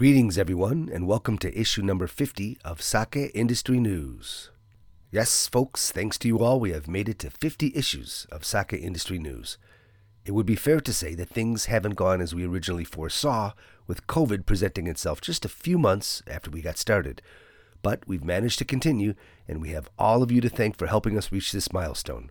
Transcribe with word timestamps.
Greetings, 0.00 0.38
everyone, 0.38 0.88
and 0.90 1.06
welcome 1.06 1.36
to 1.36 1.54
issue 1.54 1.82
number 1.82 2.06
50 2.06 2.56
of 2.64 2.80
Sake 2.80 3.30
Industry 3.34 3.78
News. 3.78 4.50
Yes, 5.10 5.46
folks, 5.46 5.92
thanks 5.92 6.16
to 6.20 6.26
you 6.26 6.38
all, 6.38 6.58
we 6.58 6.70
have 6.70 6.88
made 6.88 7.06
it 7.06 7.18
to 7.18 7.28
50 7.28 7.72
issues 7.76 8.26
of 8.32 8.42
Sake 8.42 8.72
Industry 8.72 9.18
News. 9.18 9.58
It 10.24 10.32
would 10.32 10.46
be 10.46 10.56
fair 10.56 10.80
to 10.80 10.94
say 10.94 11.14
that 11.16 11.28
things 11.28 11.66
haven't 11.66 11.96
gone 11.96 12.22
as 12.22 12.34
we 12.34 12.46
originally 12.46 12.84
foresaw, 12.84 13.52
with 13.86 14.06
COVID 14.06 14.46
presenting 14.46 14.86
itself 14.86 15.20
just 15.20 15.44
a 15.44 15.50
few 15.50 15.76
months 15.76 16.22
after 16.26 16.50
we 16.50 16.62
got 16.62 16.78
started. 16.78 17.20
But 17.82 18.08
we've 18.08 18.24
managed 18.24 18.58
to 18.60 18.64
continue, 18.64 19.12
and 19.46 19.60
we 19.60 19.68
have 19.72 19.90
all 19.98 20.22
of 20.22 20.32
you 20.32 20.40
to 20.40 20.48
thank 20.48 20.78
for 20.78 20.86
helping 20.86 21.18
us 21.18 21.30
reach 21.30 21.52
this 21.52 21.74
milestone. 21.74 22.30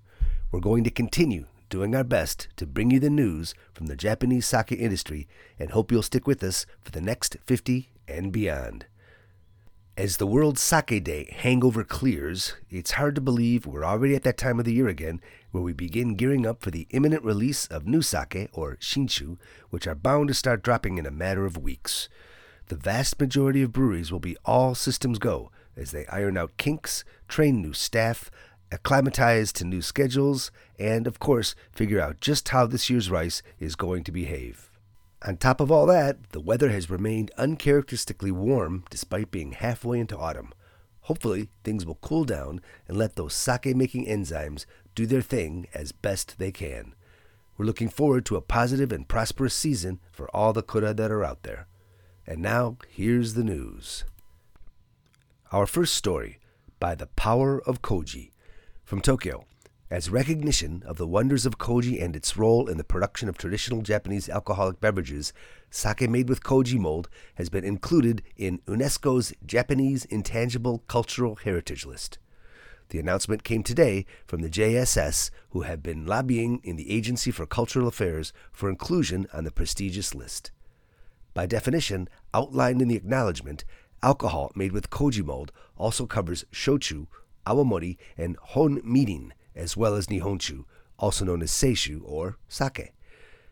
We're 0.51 0.59
going 0.59 0.85
to 0.85 0.89
continue 0.89 1.45
doing 1.69 1.95
our 1.95 2.03
best 2.03 2.47
to 2.57 2.65
bring 2.65 2.91
you 2.91 2.99
the 2.99 3.09
news 3.09 3.53
from 3.73 3.85
the 3.85 3.95
Japanese 3.95 4.45
sake 4.45 4.71
industry 4.71 5.27
and 5.57 5.71
hope 5.71 5.91
you'll 5.91 6.01
stick 6.01 6.27
with 6.27 6.43
us 6.43 6.65
for 6.81 6.91
the 6.91 7.01
next 7.01 7.37
50 7.45 7.89
and 8.07 8.31
beyond. 8.31 8.85
As 9.99 10.15
the 10.15 10.27
World 10.27 10.57
Sake 10.57 11.03
Day 11.03 11.35
hangover 11.37 11.83
clears, 11.83 12.55
it's 12.69 12.91
hard 12.91 13.15
to 13.15 13.21
believe 13.21 13.65
we're 13.65 13.83
already 13.83 14.15
at 14.15 14.23
that 14.23 14.37
time 14.37 14.57
of 14.57 14.63
the 14.63 14.73
year 14.73 14.87
again 14.87 15.19
where 15.51 15.61
we 15.61 15.73
begin 15.73 16.15
gearing 16.15 16.45
up 16.45 16.61
for 16.61 16.71
the 16.71 16.87
imminent 16.91 17.23
release 17.23 17.67
of 17.67 17.85
new 17.85 18.01
sake, 18.01 18.49
or 18.53 18.77
shinshu, 18.77 19.37
which 19.69 19.87
are 19.87 19.95
bound 19.95 20.29
to 20.29 20.33
start 20.33 20.63
dropping 20.63 20.97
in 20.97 21.05
a 21.05 21.11
matter 21.11 21.45
of 21.45 21.57
weeks. 21.57 22.07
The 22.67 22.77
vast 22.77 23.19
majority 23.19 23.61
of 23.61 23.73
breweries 23.73 24.11
will 24.11 24.21
be 24.21 24.37
all 24.45 24.73
systems 24.73 25.19
go 25.19 25.51
as 25.75 25.91
they 25.91 26.05
iron 26.07 26.37
out 26.37 26.55
kinks, 26.57 27.03
train 27.27 27.61
new 27.61 27.73
staff, 27.73 28.31
acclimatize 28.71 29.51
to 29.53 29.65
new 29.65 29.81
schedules, 29.81 30.51
and, 30.77 31.07
of 31.07 31.19
course, 31.19 31.55
figure 31.71 31.99
out 31.99 32.21
just 32.21 32.49
how 32.49 32.65
this 32.65 32.89
year's 32.89 33.09
rice 33.09 33.41
is 33.59 33.75
going 33.75 34.03
to 34.03 34.11
behave. 34.11 34.69
On 35.25 35.35
top 35.35 35.59
of 35.59 35.71
all 35.71 35.85
that, 35.87 36.31
the 36.31 36.39
weather 36.39 36.69
has 36.69 36.89
remained 36.89 37.31
uncharacteristically 37.37 38.31
warm 38.31 38.85
despite 38.89 39.31
being 39.31 39.51
halfway 39.51 39.99
into 39.99 40.17
autumn. 40.17 40.53
Hopefully, 41.01 41.49
things 41.63 41.85
will 41.85 41.95
cool 41.95 42.23
down 42.23 42.61
and 42.87 42.95
let 42.95 43.15
those 43.15 43.33
sake 43.33 43.75
making 43.75 44.05
enzymes 44.05 44.65
do 44.95 45.05
their 45.05 45.21
thing 45.21 45.67
as 45.73 45.91
best 45.91 46.37
they 46.37 46.51
can. 46.51 46.93
We're 47.57 47.65
looking 47.65 47.89
forward 47.89 48.25
to 48.27 48.37
a 48.37 48.41
positive 48.41 48.93
and 48.93 49.07
prosperous 49.07 49.53
season 49.53 49.99
for 50.11 50.29
all 50.33 50.53
the 50.53 50.63
kura 50.63 50.93
that 50.93 51.11
are 51.11 51.25
out 51.25 51.43
there. 51.43 51.67
And 52.25 52.41
now, 52.41 52.77
here's 52.87 53.33
the 53.33 53.43
news. 53.43 54.05
Our 55.51 55.65
first 55.65 55.95
story 55.95 56.39
by 56.79 56.95
the 56.95 57.07
power 57.07 57.61
of 57.61 57.81
Koji 57.81 58.31
from 58.89 59.01
Tokyo. 59.01 59.45
As 59.91 60.09
recognition 60.09 60.81
of 60.83 60.97
the 60.97 61.05
wonders 61.05 61.45
of 61.45 61.59
koji 61.59 62.03
and 62.03 62.15
its 62.15 62.35
role 62.35 62.67
in 62.67 62.77
the 62.77 62.83
production 62.83 63.29
of 63.29 63.37
traditional 63.37 63.83
Japanese 63.83 64.27
alcoholic 64.27 64.81
beverages, 64.81 65.31
sake 65.69 66.09
made 66.09 66.27
with 66.27 66.41
koji 66.41 66.79
mold 66.79 67.07
has 67.35 67.49
been 67.49 67.63
included 67.63 68.23
in 68.35 68.57
UNESCO's 68.65 69.31
Japanese 69.45 70.05
Intangible 70.05 70.79
Cultural 70.87 71.35
Heritage 71.35 71.85
List. 71.85 72.17
The 72.87 72.97
announcement 72.97 73.43
came 73.43 73.61
today 73.61 74.07
from 74.25 74.41
the 74.41 74.49
JSS, 74.49 75.29
who 75.51 75.61
have 75.61 75.83
been 75.83 76.07
lobbying 76.07 76.59
in 76.63 76.75
the 76.75 76.89
Agency 76.89 77.29
for 77.29 77.45
Cultural 77.45 77.87
Affairs 77.87 78.33
for 78.51 78.71
inclusion 78.71 79.27
on 79.31 79.43
the 79.43 79.51
prestigious 79.51 80.15
list. 80.15 80.49
By 81.35 81.45
definition, 81.45 82.09
outlined 82.33 82.81
in 82.81 82.87
the 82.87 82.97
acknowledgement, 82.97 83.65
alcohol 84.01 84.51
made 84.55 84.71
with 84.71 84.89
koji 84.89 85.23
mold 85.23 85.51
also 85.77 86.07
covers 86.07 86.43
shochu, 86.51 87.05
awamori, 87.49 87.97
and 88.17 88.37
hon 88.53 89.33
as 89.55 89.75
well 89.75 89.95
as 89.95 90.07
nihonshu, 90.07 90.65
also 90.97 91.25
known 91.25 91.41
as 91.41 91.51
seishu 91.51 92.01
or 92.03 92.37
sake. 92.47 92.93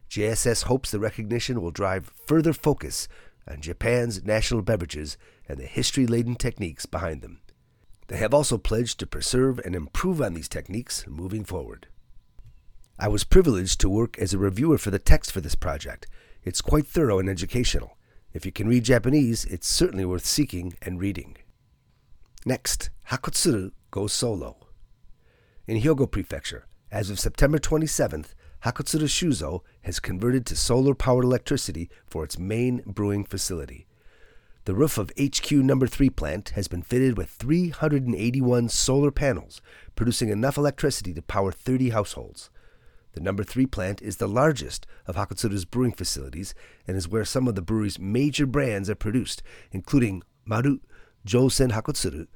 JSS 0.09 0.63
hopes 0.63 0.91
the 0.91 0.99
recognition 0.99 1.61
will 1.61 1.71
drive 1.71 2.11
further 2.25 2.53
focus 2.53 3.07
on 3.49 3.61
Japan's 3.61 4.23
national 4.23 4.61
beverages 4.61 5.17
and 5.47 5.57
the 5.57 5.65
history 5.65 6.05
laden 6.07 6.35
techniques 6.35 6.85
behind 6.85 7.21
them. 7.21 7.41
They 8.07 8.17
have 8.17 8.33
also 8.33 8.57
pledged 8.57 8.99
to 8.99 9.07
preserve 9.07 9.59
and 9.59 9.75
improve 9.75 10.21
on 10.21 10.33
these 10.33 10.47
techniques 10.47 11.05
moving 11.07 11.43
forward. 11.43 11.87
I 12.99 13.09
was 13.09 13.23
privileged 13.23 13.79
to 13.81 13.89
work 13.89 14.17
as 14.17 14.33
a 14.33 14.37
reviewer 14.37 14.77
for 14.77 14.91
the 14.91 14.99
text 14.99 15.31
for 15.31 15.41
this 15.41 15.55
project. 15.55 16.07
It's 16.43 16.61
quite 16.61 16.87
thorough 16.87 17.19
and 17.19 17.29
educational. 17.29 17.97
If 18.33 18.45
you 18.45 18.51
can 18.51 18.67
read 18.67 18.85
Japanese, 18.85 19.45
it's 19.45 19.67
certainly 19.67 20.05
worth 20.05 20.25
seeking 20.25 20.73
and 20.81 20.99
reading. 20.99 21.37
Next, 22.45 22.89
Hakutsuru 23.09 23.71
goes 23.91 24.13
solo. 24.13 24.67
In 25.65 25.81
Hyogo 25.81 26.09
Prefecture, 26.09 26.65
as 26.91 27.09
of 27.09 27.19
September 27.19 27.57
27th, 27.57 28.33
Hakutsuru 28.63 29.07
Shuzo 29.07 29.61
has 29.81 29.99
converted 29.99 30.45
to 30.45 30.55
solar 30.55 30.95
powered 30.95 31.25
electricity 31.25 31.89
for 32.07 32.23
its 32.23 32.39
main 32.39 32.81
brewing 32.85 33.23
facility. 33.23 33.85
The 34.65 34.75
roof 34.75 34.97
of 34.97 35.11
HQ 35.17 35.51
number 35.51 35.87
3 35.87 36.09
plant 36.09 36.49
has 36.49 36.67
been 36.67 36.81
fitted 36.81 37.17
with 37.17 37.29
381 37.29 38.69
solar 38.69 39.11
panels, 39.11 39.61
producing 39.95 40.29
enough 40.29 40.57
electricity 40.57 41.13
to 41.13 41.21
power 41.21 41.51
30 41.51 41.89
households. 41.91 42.49
The 43.13 43.21
number 43.21 43.43
3 43.43 43.65
plant 43.65 44.01
is 44.01 44.17
the 44.17 44.27
largest 44.27 44.85
of 45.05 45.15
Hakutsuru's 45.15 45.65
brewing 45.65 45.93
facilities 45.93 46.53
and 46.87 46.97
is 46.97 47.07
where 47.07 47.25
some 47.25 47.47
of 47.47 47.55
the 47.55 47.61
brewery's 47.61 47.97
major 47.97 48.45
brands 48.45 48.89
are 48.89 48.95
produced, 48.95 49.41
including 49.71 50.21
Maru, 50.45 50.79
Josen 51.25 51.71
Hakutsuru, 51.71 52.27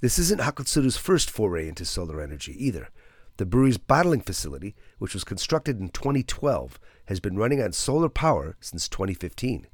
This 0.00 0.18
isn't 0.18 0.40
Hakutsuru's 0.40 0.96
first 0.96 1.30
foray 1.30 1.68
into 1.68 1.84
solar 1.84 2.20
energy 2.20 2.54
either. 2.64 2.90
The 3.38 3.46
brewery's 3.46 3.76
bottling 3.76 4.20
facility, 4.20 4.74
which 4.98 5.14
was 5.14 5.24
constructed 5.24 5.80
in 5.80 5.88
2012, 5.88 6.78
has 7.06 7.18
been 7.18 7.36
running 7.36 7.60
on 7.60 7.72
solar 7.72 8.08
power 8.08 8.56
since 8.60 8.88
2015. 8.88 9.66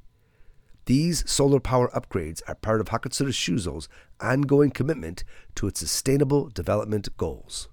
These 0.87 1.31
solar 1.31 1.61
power 1.61 1.91
upgrades 1.95 2.41
are 2.49 2.55
part 2.55 2.81
of 2.81 2.89
Hakutsuru 2.89 3.31
Shuzo's 3.31 3.89
ongoing 4.21 4.71
commitment 4.71 5.23
to 5.55 5.67
its 5.67 5.81
sustainable 5.81 6.49
development 6.49 7.15
goals. 7.17 7.69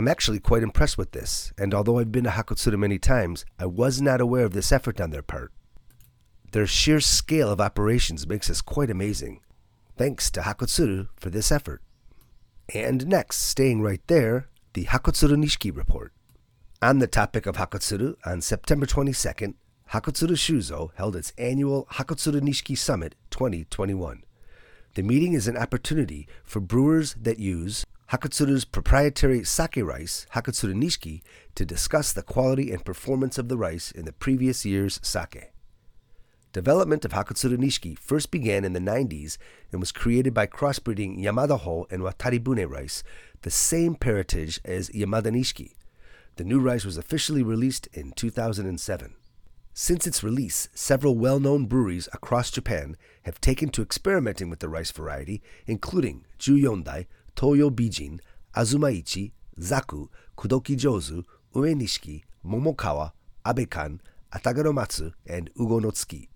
I'm 0.00 0.08
actually 0.08 0.40
quite 0.40 0.62
impressed 0.62 0.96
with 0.96 1.12
this, 1.12 1.52
and 1.58 1.74
although 1.74 1.98
I've 1.98 2.10
been 2.10 2.24
to 2.24 2.30
Hakutsuru 2.30 2.78
many 2.78 2.98
times, 2.98 3.44
I 3.58 3.66
was 3.66 4.00
not 4.00 4.18
aware 4.18 4.46
of 4.46 4.54
this 4.54 4.72
effort 4.72 4.98
on 4.98 5.10
their 5.10 5.20
part. 5.20 5.52
Their 6.52 6.66
sheer 6.66 7.00
scale 7.00 7.50
of 7.50 7.60
operations 7.60 8.26
makes 8.26 8.48
this 8.48 8.62
quite 8.62 8.88
amazing. 8.88 9.42
Thanks 9.98 10.30
to 10.30 10.40
Hakutsuru 10.40 11.08
for 11.16 11.28
this 11.28 11.52
effort. 11.52 11.82
And 12.72 13.08
next, 13.08 13.42
staying 13.42 13.82
right 13.82 14.00
there, 14.06 14.48
the 14.72 14.86
Hakutsuru 14.86 15.36
Nishiki 15.36 15.76
report. 15.76 16.14
On 16.80 16.98
the 16.98 17.06
topic 17.06 17.44
of 17.44 17.56
Hakutsuru, 17.56 18.14
on 18.24 18.40
September 18.40 18.86
22nd, 18.86 19.52
Hakutsuru 19.90 20.30
Shuzo 20.30 20.92
held 20.94 21.14
its 21.14 21.34
annual 21.36 21.86
Hakutsuru 21.92 22.40
Nishiki 22.40 22.78
Summit 22.78 23.16
2021. 23.28 24.24
The 24.94 25.02
meeting 25.02 25.34
is 25.34 25.46
an 25.46 25.58
opportunity 25.58 26.26
for 26.42 26.60
brewers 26.60 27.14
that 27.20 27.38
use 27.38 27.84
Hakutsuru's 28.10 28.64
proprietary 28.64 29.44
sake 29.44 29.76
rice, 29.76 30.26
Hakutsuru 30.34 30.74
Nishiki, 30.74 31.22
to 31.54 31.64
discuss 31.64 32.12
the 32.12 32.24
quality 32.24 32.72
and 32.72 32.84
performance 32.84 33.38
of 33.38 33.48
the 33.48 33.56
rice 33.56 33.92
in 33.92 34.04
the 34.04 34.12
previous 34.12 34.66
year's 34.66 34.98
sake. 35.00 35.52
Development 36.52 37.04
of 37.04 37.12
Hakutsuru 37.12 37.56
Nishiki 37.56 37.96
first 37.96 38.32
began 38.32 38.64
in 38.64 38.72
the 38.72 38.80
90s 38.80 39.38
and 39.70 39.80
was 39.80 39.92
created 39.92 40.34
by 40.34 40.48
crossbreeding 40.48 41.22
Yamada 41.22 41.60
Ho 41.60 41.86
and 41.88 42.02
Wataribune 42.02 42.68
rice, 42.68 43.04
the 43.42 43.50
same 43.50 43.94
parentage 43.94 44.58
as 44.64 44.90
Yamada 44.90 45.28
Nishiki. 45.28 45.74
The 46.34 46.42
new 46.42 46.58
rice 46.58 46.84
was 46.84 46.96
officially 46.96 47.44
released 47.44 47.86
in 47.92 48.10
2007. 48.10 49.14
Since 49.72 50.08
its 50.08 50.24
release, 50.24 50.68
several 50.74 51.16
well 51.16 51.38
known 51.38 51.66
breweries 51.66 52.08
across 52.12 52.50
Japan 52.50 52.96
have 53.22 53.40
taken 53.40 53.68
to 53.68 53.82
experimenting 53.82 54.50
with 54.50 54.58
the 54.58 54.68
rice 54.68 54.90
variety, 54.90 55.42
including 55.68 56.24
Juyondai, 56.40 57.06
Toyo 57.40 57.70
Bijin, 57.70 58.20
Azumaichi, 58.54 59.32
Zaku, 59.58 60.10
Kudoki 60.36 60.76
Jozu, 60.76 61.24
Ue 61.54 61.74
Nishiki, 61.74 62.22
Momokawa, 62.46 63.12
Abekan, 63.46 63.98
Atago 64.30 64.62
no 64.62 64.74
Matsu, 64.74 65.12
and 65.26 65.48
Ugo 65.58 65.78
no 65.78 65.88
Tsuki. 65.90 66.28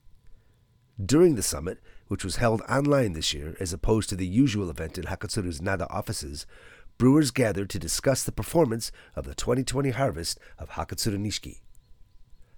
During 1.04 1.34
the 1.34 1.42
summit, 1.42 1.78
which 2.08 2.24
was 2.24 2.36
held 2.36 2.62
online 2.70 3.12
this 3.12 3.34
year 3.34 3.54
as 3.60 3.74
opposed 3.74 4.08
to 4.08 4.16
the 4.16 4.26
usual 4.26 4.70
event 4.70 4.96
in 4.96 5.04
Hakutsuru's 5.04 5.60
Nada 5.60 5.86
offices, 5.90 6.46
brewers 6.96 7.30
gathered 7.30 7.68
to 7.68 7.78
discuss 7.78 8.24
the 8.24 8.32
performance 8.32 8.90
of 9.14 9.26
the 9.26 9.34
2020 9.34 9.90
harvest 9.90 10.40
of 10.58 10.70
Hakutsuru 10.70 11.18
Nishiki. 11.18 11.60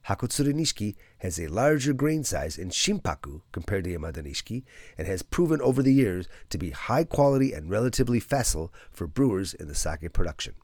Hakutsuru 0.09 0.55
Nishiki 0.55 0.95
has 1.19 1.41
a 1.41 1.49
larger 1.49 1.93
grain 1.93 2.23
size 2.23 2.57
in 2.57 2.71
Shinpaku 2.71 3.41
compared 3.51 3.85
to 3.85 3.91
Yamada 3.91 4.23
Nishiki 4.23 4.63
and 4.97 5.09
has 5.09 5.23
proven 5.23 5.61
over 5.61 5.83
the 5.83 5.93
years 5.93 6.29
to 6.51 6.59
be 6.59 6.71
high 6.71 7.03
quality 7.03 7.53
and 7.53 7.69
relatively 7.69 8.21
facile 8.21 8.73
for 8.93 9.09
brewers 9.09 9.53
in 9.53 9.67
the 9.67 9.75
sake 9.75 10.13
production. 10.13 10.55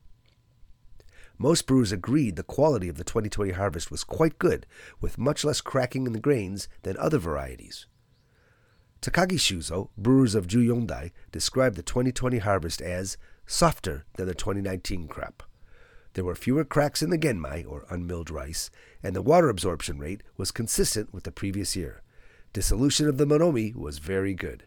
Most 1.38 1.66
brewers 1.66 1.90
agreed 1.90 2.36
the 2.36 2.44
quality 2.44 2.88
of 2.88 2.98
the 2.98 3.04
2020 3.04 3.50
harvest 3.52 3.90
was 3.90 4.04
quite 4.04 4.38
good, 4.38 4.64
with 5.00 5.18
much 5.18 5.44
less 5.44 5.60
cracking 5.60 6.06
in 6.06 6.12
the 6.12 6.20
grains 6.20 6.68
than 6.82 6.96
other 6.98 7.18
varieties. 7.18 7.86
Takagi 9.00 9.40
Shuzo, 9.40 9.88
brewers 9.98 10.36
of 10.36 10.46
Juyondai, 10.46 11.10
described 11.32 11.74
the 11.74 11.82
2020 11.82 12.38
harvest 12.38 12.80
as 12.80 13.16
softer 13.44 14.04
than 14.14 14.28
the 14.28 14.34
2019 14.34 15.08
crop. 15.08 15.42
There 16.14 16.24
were 16.24 16.34
fewer 16.34 16.64
cracks 16.64 17.02
in 17.02 17.10
the 17.10 17.18
genmai, 17.18 17.64
or 17.66 17.86
unmilled 17.88 18.30
rice, 18.30 18.70
and 19.02 19.16
the 19.16 19.22
water 19.22 19.48
absorption 19.48 19.98
rate 19.98 20.22
was 20.36 20.50
consistent 20.50 21.12
with 21.12 21.24
the 21.24 21.32
previous 21.32 21.74
year. 21.74 22.02
Dissolution 22.52 23.08
of 23.08 23.16
the 23.16 23.26
moromi 23.26 23.74
was 23.74 23.98
very 23.98 24.34
good. 24.34 24.64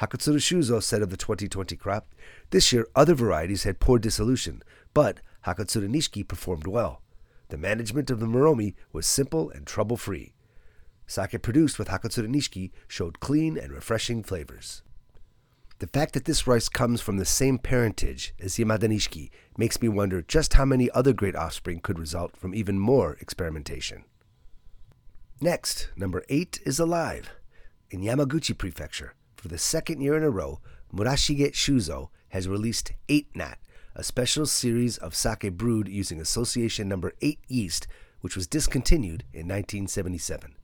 Hakutsuru 0.00 0.38
Shuzo 0.38 0.82
said 0.82 1.02
of 1.02 1.10
the 1.10 1.16
2020 1.16 1.76
crop, 1.76 2.14
this 2.50 2.72
year 2.72 2.86
other 2.94 3.14
varieties 3.14 3.64
had 3.64 3.80
poor 3.80 3.98
dissolution, 3.98 4.62
but 4.94 5.20
Hakutsuru 5.46 5.88
Nishiki 5.88 6.26
performed 6.26 6.66
well. 6.66 7.02
The 7.48 7.56
management 7.56 8.10
of 8.10 8.20
the 8.20 8.26
Moromi 8.26 8.74
was 8.92 9.06
simple 9.06 9.50
and 9.50 9.66
trouble-free. 9.66 10.34
Sake 11.06 11.40
produced 11.40 11.78
with 11.78 11.88
Hakutsuru 11.88 12.28
Nishiki 12.28 12.70
showed 12.86 13.20
clean 13.20 13.56
and 13.56 13.72
refreshing 13.72 14.22
flavors. 14.22 14.82
The 15.80 15.86
fact 15.86 16.14
that 16.14 16.24
this 16.24 16.46
rice 16.48 16.68
comes 16.68 17.00
from 17.00 17.18
the 17.18 17.24
same 17.24 17.56
parentage 17.56 18.34
as 18.40 18.56
Nishiki 18.56 19.30
makes 19.56 19.80
me 19.80 19.88
wonder 19.88 20.22
just 20.22 20.54
how 20.54 20.64
many 20.64 20.90
other 20.90 21.12
great 21.12 21.36
offspring 21.36 21.78
could 21.78 22.00
result 22.00 22.36
from 22.36 22.52
even 22.52 22.80
more 22.80 23.16
experimentation. 23.20 24.04
Next, 25.40 25.90
number 25.96 26.24
8 26.28 26.60
is 26.66 26.80
alive. 26.80 27.30
In 27.90 28.00
Yamaguchi 28.00 28.58
Prefecture, 28.58 29.14
for 29.36 29.46
the 29.46 29.56
second 29.56 30.00
year 30.00 30.16
in 30.16 30.24
a 30.24 30.30
row, 30.30 30.58
Murashige 30.92 31.52
Shuzo 31.52 32.08
has 32.30 32.48
released 32.48 32.92
8 33.08 33.28
Knot, 33.36 33.58
a 33.94 34.02
special 34.02 34.46
series 34.46 34.98
of 34.98 35.14
sake 35.14 35.52
brewed 35.52 35.86
using 35.86 36.20
Association 36.20 36.88
Number 36.88 37.12
8 37.22 37.38
yeast, 37.46 37.86
which 38.20 38.34
was 38.34 38.48
discontinued 38.48 39.22
in 39.32 39.46
1977. 39.46 40.56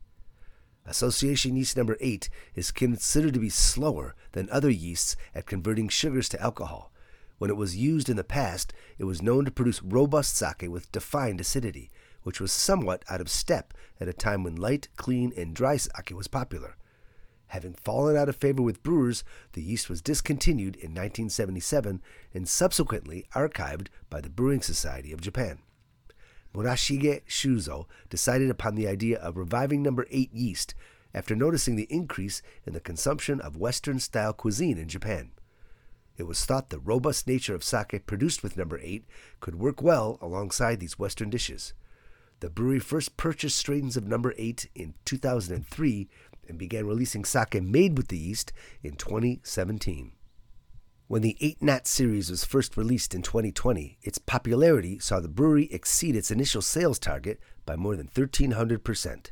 Association 0.87 1.57
yeast 1.57 1.77
number 1.79 1.97
8 1.99 2.29
is 2.55 2.71
considered 2.71 3.33
to 3.35 3.41
be 3.41 3.49
slower 3.49 4.15
than 4.33 4.51
other 4.51 4.69
yeasts 4.69 5.17
at 5.35 5.47
converting 5.47 5.89
sugars 5.89 6.29
to 6.29 6.41
alcohol. 6.43 6.93
When 7.39 7.51
it 7.51 7.57
was 7.57 7.77
used 7.77 8.11
in 8.11 8.17
the 8.17 8.25
past, 8.25 8.75
it 8.99 9.05
was 9.05 9.23
known 9.23 9.47
to 9.47 9.51
produce 9.51 9.83
robust 9.83 10.37
sake 10.37 10.69
with 10.69 10.93
defined 10.93 11.41
acidity, 11.41 11.91
which 12.23 12.41
was 12.41 12.53
somewhat 12.53 13.03
out 13.09 13.21
of 13.21 13.31
step 13.31 13.73
at 13.99 14.09
a 14.09 14.13
time 14.13 14.45
when 14.45 14.57
light, 14.57 14.89
clean, 14.97 15.33
and 15.37 15.55
dry 15.55 15.79
sake 15.79 16.11
was 16.13 16.29
popular. 16.29 16.77
Having 17.49 17.75
fallen 17.75 18.17
out 18.17 18.29
of 18.29 18.37
favor 18.37 18.63
with 18.63 18.83
brewers, 18.83 19.25
the 19.53 19.63
yeast 19.63 19.89
was 19.89 20.03
discontinued 20.03 20.77
in 20.77 20.91
1977 20.91 22.03
and 22.35 22.49
subsequently 22.49 23.27
archived 23.35 23.89
by 24.11 24.21
the 24.21 24.31
Brewing 24.31 24.61
Society 24.61 25.13
of 25.13 25.21
Japan. 25.21 25.61
Murashige 26.55 27.23
Shuzo 27.27 27.87
decided 28.09 28.49
upon 28.49 28.77
the 28.77 28.87
idea 28.87 29.19
of 29.19 29.37
reviving 29.37 29.83
number 29.83 30.07
8 30.11 30.33
yeast 30.33 30.75
after 31.13 31.35
noticing 31.35 31.77
the 31.77 31.89
increase 31.91 32.43
in 32.65 32.73
the 32.73 32.81
consumption 32.81 33.41
of 33.41 33.57
Western 33.57 33.99
style 33.99 34.33
cuisine 34.33 34.79
in 34.79 34.89
Japan. 34.89 35.33
It 36.17 36.25
was 36.25 36.45
thought 36.45 36.71
the 36.71 36.79
robust 36.79 37.27
nature 37.27 37.57
of 37.57 37.65
sake 37.65 38.07
produced 38.07 38.43
with 38.43 38.57
number 38.57 38.79
8 38.79 39.05
could 39.41 39.57
work 39.57 39.83
well 39.83 40.17
alongside 40.21 40.79
these 40.79 40.99
Western 40.99 41.29
dishes. 41.29 41.75
The 42.39 42.51
brewery 42.51 42.79
first 42.79 43.17
purchased 43.17 43.59
strains 43.59 43.97
of 43.97 44.07
number 44.07 44.33
8 44.37 44.69
in 44.77 44.95
2003 45.05 46.09
and 46.49 46.59
began 46.59 46.87
releasing 46.87 47.25
sake 47.25 47.61
made 47.61 47.97
with 47.97 48.09
the 48.09 48.19
yeast 48.19 48.53
in 48.83 48.95
2017. 48.95 50.13
When 51.07 51.21
the 51.21 51.37
8 51.39 51.63
Knot 51.63 51.87
series 51.87 52.31
was 52.31 52.47
first 52.47 52.79
released 52.79 53.15
in 53.15 53.21
2020, 53.21 53.99
its 54.03 54.17
popularity 54.17 54.99
saw 54.99 55.21
the 55.21 55.29
brewery 55.29 55.69
exceed 55.71 56.17
its 56.17 56.31
initial 56.31 56.63
sales 56.63 56.99
target 56.99 57.39
by 57.67 57.77
more 57.77 57.95
than 57.95 58.09
1,300%. 58.09 59.27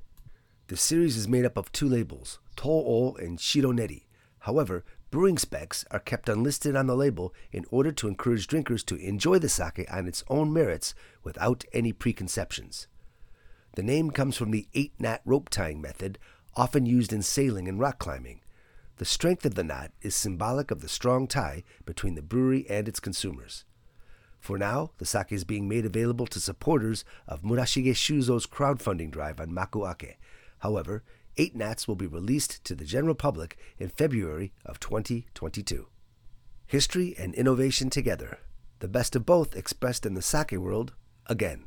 The 0.66 0.76
series 0.76 1.16
is 1.16 1.26
made 1.26 1.46
up 1.46 1.56
of 1.56 1.72
two 1.72 1.88
labels, 1.88 2.40
To-O 2.56 3.14
and 3.14 3.38
Shironeri. 3.38 4.02
However, 4.40 4.84
brewing 5.10 5.38
specs 5.38 5.86
are 5.90 5.98
kept 5.98 6.28
unlisted 6.28 6.76
on 6.76 6.88
the 6.88 6.96
label 6.96 7.32
in 7.52 7.64
order 7.70 7.90
to 7.92 8.08
encourage 8.08 8.48
drinkers 8.48 8.84
to 8.84 8.96
enjoy 8.96 9.38
the 9.38 9.48
sake 9.48 9.86
on 9.90 10.06
its 10.06 10.24
own 10.28 10.52
merits 10.52 10.94
without 11.24 11.64
any 11.72 11.94
preconceptions. 11.94 12.86
The 13.76 13.82
name 13.82 14.10
comes 14.10 14.36
from 14.36 14.50
the 14.50 14.68
8 14.74 14.92
Knot 14.98 15.22
rope 15.24 15.48
tying 15.48 15.80
method, 15.80 16.18
often 16.54 16.84
used 16.84 17.14
in 17.14 17.22
sailing 17.22 17.66
and 17.66 17.80
rock 17.80 17.98
climbing. 17.98 18.41
The 18.98 19.04
strength 19.04 19.44
of 19.46 19.54
the 19.54 19.64
knot 19.64 19.92
is 20.02 20.14
symbolic 20.14 20.70
of 20.70 20.80
the 20.80 20.88
strong 20.88 21.26
tie 21.26 21.64
between 21.84 22.14
the 22.14 22.22
brewery 22.22 22.66
and 22.68 22.86
its 22.86 23.00
consumers. 23.00 23.64
For 24.38 24.58
now, 24.58 24.90
the 24.98 25.06
sake 25.06 25.30
is 25.30 25.44
being 25.44 25.68
made 25.68 25.86
available 25.86 26.26
to 26.26 26.40
supporters 26.40 27.04
of 27.28 27.42
Murashige 27.42 27.92
Shuzo's 27.92 28.46
crowdfunding 28.46 29.10
drive 29.10 29.40
on 29.40 29.52
Makuake. 29.52 30.16
However, 30.58 31.04
eight 31.36 31.56
knots 31.56 31.86
will 31.86 31.94
be 31.94 32.06
released 32.06 32.62
to 32.64 32.74
the 32.74 32.84
general 32.84 33.14
public 33.14 33.56
in 33.78 33.88
February 33.88 34.52
of 34.66 34.80
2022. 34.80 35.86
History 36.66 37.14
and 37.18 37.34
innovation 37.34 37.88
together. 37.88 38.38
The 38.80 38.88
best 38.88 39.14
of 39.14 39.24
both 39.24 39.54
expressed 39.54 40.04
in 40.04 40.14
the 40.14 40.22
sake 40.22 40.52
world 40.52 40.92
again. 41.26 41.66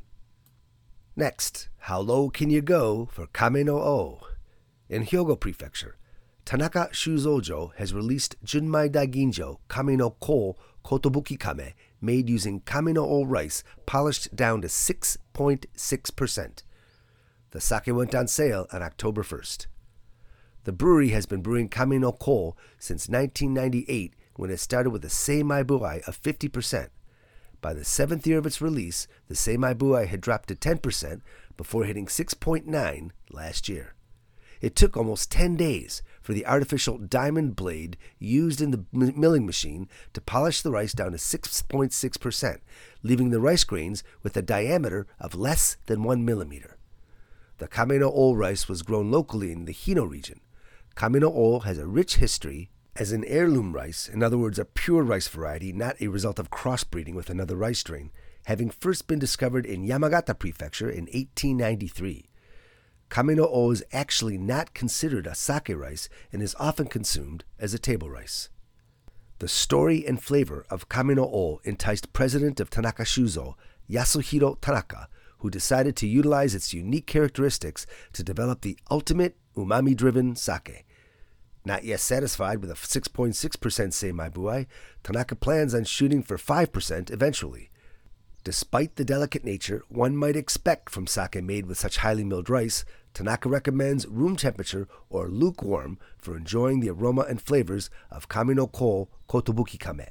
Next, 1.16 1.68
how 1.78 2.00
low 2.00 2.28
can 2.28 2.50
you 2.50 2.60
go 2.60 3.08
for 3.10 3.26
Kame 3.28 3.64
no 3.64 3.78
O? 3.78 4.20
In 4.90 5.06
Hyogo 5.06 5.40
Prefecture, 5.40 5.96
Tanaka 6.46 6.88
Shuzojo 6.92 7.74
has 7.74 7.92
released 7.92 8.36
Junmai 8.44 8.88
Daiginjo 8.88 9.58
Kame 9.68 9.96
no 9.96 10.10
Ko 10.10 10.54
Kotobuki 10.84 11.36
Kame 11.36 11.74
made 12.00 12.30
using 12.30 12.60
Kame 12.60 12.94
no 12.94 13.04
O 13.04 13.24
rice 13.24 13.64
polished 13.84 14.36
down 14.36 14.62
to 14.62 14.68
6.6%. 14.68 16.62
The 17.50 17.60
sake 17.60 17.86
went 17.88 18.14
on 18.14 18.28
sale 18.28 18.68
on 18.72 18.80
October 18.80 19.24
1st. 19.24 19.66
The 20.62 20.70
brewery 20.70 21.08
has 21.08 21.26
been 21.26 21.42
brewing 21.42 21.68
Kame 21.68 22.00
no 22.00 22.12
Ko 22.12 22.54
since 22.78 23.08
1998 23.08 24.14
when 24.36 24.52
it 24.52 24.60
started 24.60 24.90
with 24.90 25.04
a 25.04 25.08
Seimai 25.08 25.64
Buai 25.64 26.06
of 26.06 26.22
50%. 26.22 26.90
By 27.60 27.74
the 27.74 27.84
seventh 27.84 28.24
year 28.24 28.38
of 28.38 28.46
its 28.46 28.62
release, 28.62 29.08
the 29.26 29.34
Seimai 29.34 29.74
Buai 29.74 30.06
had 30.06 30.20
dropped 30.20 30.48
to 30.50 30.54
10% 30.54 31.22
before 31.56 31.86
hitting 31.86 32.06
6.9 32.06 33.10
last 33.32 33.68
year. 33.68 33.96
It 34.60 34.74
took 34.74 34.96
almost 34.96 35.30
10 35.30 35.56
days 35.56 36.02
for 36.26 36.34
the 36.34 36.44
artificial 36.44 36.98
diamond 36.98 37.54
blade 37.54 37.96
used 38.18 38.60
in 38.60 38.72
the 38.72 38.84
milling 38.92 39.46
machine 39.46 39.88
to 40.12 40.20
polish 40.20 40.60
the 40.60 40.72
rice 40.72 40.92
down 40.92 41.12
to 41.12 41.18
6.6%, 41.18 42.58
leaving 43.04 43.30
the 43.30 43.38
rice 43.38 43.62
grains 43.62 44.02
with 44.24 44.36
a 44.36 44.42
diameter 44.42 45.06
of 45.20 45.36
less 45.36 45.76
than 45.86 46.02
1 46.02 46.24
millimeter. 46.24 46.78
The 47.58 47.68
Kame 47.68 48.00
no 48.00 48.10
O 48.12 48.34
rice 48.34 48.68
was 48.68 48.82
grown 48.82 49.08
locally 49.08 49.52
in 49.52 49.66
the 49.66 49.72
Hino 49.72 50.04
region. 50.10 50.40
Kame 50.96 51.20
no 51.20 51.32
O 51.32 51.60
has 51.60 51.78
a 51.78 51.86
rich 51.86 52.16
history 52.16 52.70
as 52.96 53.12
an 53.12 53.24
heirloom 53.26 53.72
rice, 53.72 54.08
in 54.08 54.20
other 54.20 54.36
words, 54.36 54.58
a 54.58 54.64
pure 54.64 55.04
rice 55.04 55.28
variety, 55.28 55.72
not 55.72 55.94
a 56.00 56.08
result 56.08 56.40
of 56.40 56.50
crossbreeding 56.50 57.14
with 57.14 57.30
another 57.30 57.54
rice 57.54 57.78
strain, 57.78 58.10
having 58.46 58.70
first 58.70 59.06
been 59.06 59.20
discovered 59.20 59.64
in 59.64 59.86
Yamagata 59.86 60.36
Prefecture 60.36 60.90
in 60.90 61.04
1893. 61.04 62.30
Kame 63.10 63.36
no 63.36 63.46
O 63.46 63.70
is 63.70 63.84
actually 63.92 64.36
not 64.36 64.74
considered 64.74 65.26
a 65.26 65.34
sake 65.34 65.68
rice 65.68 66.08
and 66.32 66.42
is 66.42 66.56
often 66.58 66.86
consumed 66.86 67.44
as 67.58 67.72
a 67.72 67.78
table 67.78 68.10
rice. 68.10 68.48
The 69.38 69.48
story 69.48 70.06
and 70.06 70.22
flavor 70.22 70.64
of 70.70 70.88
Kame 70.88 71.14
no 71.14 71.24
O 71.24 71.60
enticed 71.64 72.12
president 72.12 72.58
of 72.60 72.70
Tanaka 72.70 73.04
Shuzo, 73.04 73.54
Yasuhiro 73.88 74.60
Tanaka, 74.60 75.08
who 75.38 75.50
decided 75.50 75.94
to 75.96 76.06
utilize 76.06 76.54
its 76.54 76.74
unique 76.74 77.06
characteristics 77.06 77.86
to 78.12 78.24
develop 78.24 78.62
the 78.62 78.78
ultimate 78.90 79.36
umami 79.56 79.94
driven 79.94 80.34
sake. 80.34 80.84
Not 81.64 81.84
yet 81.84 82.00
satisfied 82.00 82.60
with 82.60 82.70
a 82.70 82.74
6.6% 82.74 83.34
Seimai 83.34 84.30
Buai, 84.32 84.66
Tanaka 85.02 85.34
plans 85.34 85.74
on 85.74 85.84
shooting 85.84 86.22
for 86.22 86.36
5% 86.36 87.10
eventually. 87.10 87.70
Despite 88.46 88.94
the 88.94 89.04
delicate 89.04 89.44
nature 89.44 89.82
one 89.88 90.16
might 90.16 90.36
expect 90.36 90.88
from 90.88 91.08
sake 91.08 91.42
made 91.42 91.66
with 91.66 91.78
such 91.78 91.96
highly 91.96 92.22
milled 92.22 92.48
rice, 92.48 92.84
Tanaka 93.12 93.48
recommends 93.48 94.06
room 94.06 94.36
temperature 94.36 94.86
or 95.10 95.28
lukewarm 95.28 95.98
for 96.16 96.36
enjoying 96.36 96.78
the 96.78 96.90
aroma 96.90 97.22
and 97.22 97.42
flavors 97.42 97.90
of 98.08 98.28
Kame 98.28 98.54
no 98.54 98.68
Ko 98.68 99.08
Kotobuki 99.28 99.80
Kame. 99.80 100.06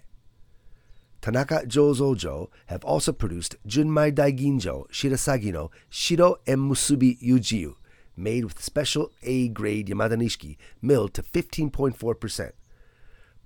Tanaka 1.22 1.62
Jozojo 1.66 2.50
have 2.66 2.84
also 2.84 3.14
produced 3.14 3.56
Junmai 3.66 4.12
Daiginjo 4.12 4.90
Shirasagi 4.92 5.54
no 5.54 5.72
Shiro 5.90 6.36
en 6.46 6.58
Musubi 6.58 7.18
Yujiu, 7.24 7.76
made 8.18 8.44
with 8.44 8.62
special 8.62 9.12
A 9.24 9.48
grade 9.48 9.88
Yamada 9.88 10.18
Nishiki 10.18 10.58
milled 10.82 11.14
to 11.14 11.24
15.4%. 11.24 12.52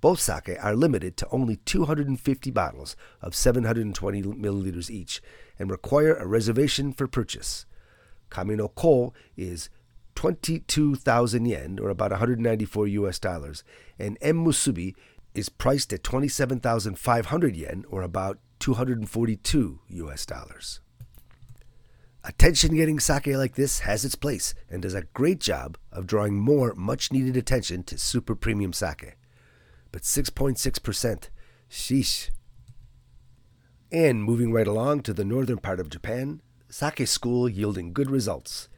Both 0.00 0.20
sake 0.20 0.56
are 0.60 0.74
limited 0.74 1.16
to 1.18 1.28
only 1.30 1.56
250 1.56 2.50
bottles 2.50 2.96
of 3.20 3.34
720 3.34 4.22
milliliters 4.22 4.88
each 4.88 5.20
and 5.58 5.70
require 5.70 6.14
a 6.14 6.26
reservation 6.26 6.92
for 6.92 7.06
purchase. 7.06 7.66
Kame 8.30 8.56
no 8.56 8.68
Ko 8.68 9.12
is 9.36 9.68
22,000 10.14 11.44
yen, 11.44 11.78
or 11.78 11.90
about 11.90 12.10
194 12.10 12.86
US 12.86 13.18
dollars, 13.18 13.62
and 13.98 14.16
En 14.20 14.36
Musubi 14.36 14.94
is 15.34 15.48
priced 15.48 15.92
at 15.92 16.02
27,500 16.02 17.56
yen, 17.56 17.84
or 17.88 18.02
about 18.02 18.38
242 18.58 19.80
US 19.88 20.26
dollars. 20.26 20.80
Attention 22.22 22.74
getting 22.74 23.00
sake 23.00 23.28
like 23.28 23.54
this 23.54 23.80
has 23.80 24.04
its 24.04 24.14
place 24.14 24.54
and 24.68 24.82
does 24.82 24.94
a 24.94 25.04
great 25.14 25.40
job 25.40 25.78
of 25.90 26.06
drawing 26.06 26.38
more 26.38 26.74
much 26.74 27.10
needed 27.10 27.36
attention 27.36 27.82
to 27.84 27.96
super 27.96 28.34
premium 28.34 28.74
sake 28.74 29.16
but 29.92 30.02
6.6%. 30.02 31.28
Sheesh. 31.70 32.30
And 33.92 34.22
moving 34.22 34.52
right 34.52 34.66
along 34.66 35.02
to 35.02 35.12
the 35.12 35.24
northern 35.24 35.58
part 35.58 35.80
of 35.80 35.90
Japan, 35.90 36.42
sake 36.68 37.06
school 37.06 37.48
yielding 37.48 37.92
good 37.92 38.10
results. 38.10 38.68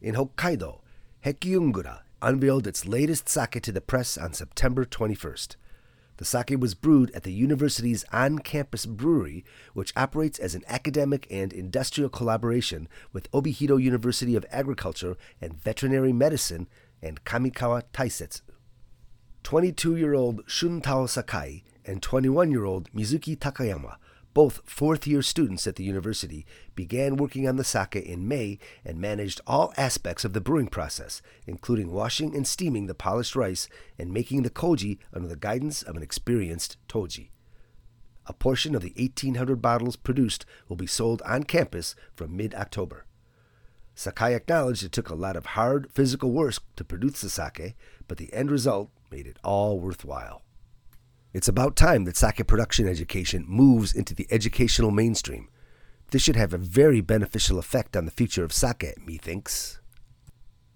In 0.00 0.14
Hokkaido, 0.14 0.80
Hekiungura 1.24 2.00
unveiled 2.20 2.66
its 2.66 2.86
latest 2.86 3.28
sake 3.28 3.60
to 3.62 3.72
the 3.72 3.80
press 3.80 4.16
on 4.16 4.32
September 4.32 4.84
21st. 4.84 5.56
The 6.18 6.24
sake 6.24 6.54
was 6.58 6.74
brewed 6.74 7.10
at 7.12 7.24
the 7.24 7.32
university's 7.32 8.04
on 8.12 8.38
campus 8.38 8.86
brewery, 8.86 9.44
which 9.74 9.92
operates 9.96 10.38
as 10.38 10.54
an 10.54 10.62
academic 10.68 11.26
and 11.30 11.52
industrial 11.52 12.10
collaboration 12.10 12.88
with 13.12 13.30
Obihiro 13.32 13.82
University 13.82 14.36
of 14.36 14.46
Agriculture 14.50 15.16
and 15.40 15.60
Veterinary 15.60 16.12
Medicine 16.12 16.68
and 17.02 17.24
Kamikawa 17.24 17.82
Taisetsu. 17.92 18.42
22 19.42 19.96
year 19.96 20.14
old 20.14 20.46
Shuntaro 20.46 21.08
Sakai 21.08 21.64
and 21.84 22.02
21 22.02 22.50
year 22.50 22.64
old 22.64 22.90
Mizuki 22.92 23.36
Takayama 23.36 23.96
both 24.34 24.60
fourth 24.64 25.06
year 25.06 25.22
students 25.22 25.66
at 25.66 25.76
the 25.76 25.84
university, 25.84 26.46
began 26.74 27.16
working 27.16 27.46
on 27.46 27.56
the 27.56 27.64
sake 27.64 27.96
in 27.96 28.26
May 28.26 28.58
and 28.84 28.98
managed 28.98 29.40
all 29.46 29.72
aspects 29.76 30.24
of 30.24 30.32
the 30.32 30.40
brewing 30.40 30.68
process, 30.68 31.20
including 31.46 31.92
washing 31.92 32.34
and 32.34 32.46
steaming 32.46 32.86
the 32.86 32.94
polished 32.94 33.36
rice 33.36 33.68
and 33.98 34.12
making 34.12 34.42
the 34.42 34.50
koji 34.50 34.98
under 35.12 35.28
the 35.28 35.36
guidance 35.36 35.82
of 35.82 35.96
an 35.96 36.02
experienced 36.02 36.76
toji. 36.88 37.30
A 38.26 38.32
portion 38.32 38.74
of 38.74 38.82
the 38.82 38.94
1,800 38.96 39.60
bottles 39.60 39.96
produced 39.96 40.46
will 40.68 40.76
be 40.76 40.86
sold 40.86 41.20
on 41.22 41.42
campus 41.42 41.94
from 42.14 42.36
mid 42.36 42.54
October. 42.54 43.04
Sakai 43.94 44.34
acknowledged 44.34 44.82
it 44.82 44.92
took 44.92 45.10
a 45.10 45.14
lot 45.14 45.36
of 45.36 45.46
hard 45.46 45.90
physical 45.92 46.30
work 46.30 46.54
to 46.76 46.84
produce 46.84 47.20
the 47.20 47.28
sake, 47.28 47.74
but 48.08 48.16
the 48.16 48.32
end 48.32 48.50
result 48.50 48.90
made 49.12 49.26
it 49.26 49.38
all 49.44 49.78
worthwhile. 49.78 50.42
It's 51.34 51.48
about 51.48 51.76
time 51.76 52.04
that 52.04 52.16
sake 52.16 52.46
production 52.46 52.88
education 52.88 53.44
moves 53.46 53.94
into 53.94 54.14
the 54.14 54.26
educational 54.30 54.90
mainstream. 54.90 55.48
This 56.10 56.22
should 56.22 56.36
have 56.36 56.52
a 56.52 56.58
very 56.58 57.00
beneficial 57.00 57.58
effect 57.58 57.96
on 57.96 58.06
the 58.06 58.10
future 58.10 58.42
of 58.42 58.52
sake, 58.52 58.94
methinks. 59.06 59.80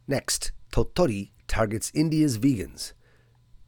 Next, 0.07 0.53
Tottori 0.71 1.31
targets 1.49 1.91
India's 1.95 2.39
vegans. 2.39 2.93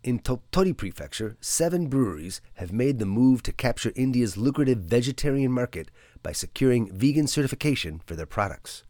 In 0.02 0.20
Tottori 0.20 0.76
Prefecture, 0.76 1.36
seven 1.40 1.88
breweries 1.88 2.40
have 2.54 2.72
made 2.72 2.98
the 2.98 3.06
move 3.06 3.42
to 3.42 3.52
capture 3.52 3.92
India's 3.96 4.36
lucrative 4.36 4.78
vegetarian 4.78 5.50
market 5.50 5.90
by 6.22 6.32
securing 6.32 6.92
vegan 6.92 7.26
certification 7.26 8.00
for 8.06 8.14
their 8.14 8.26
products. 8.26 8.84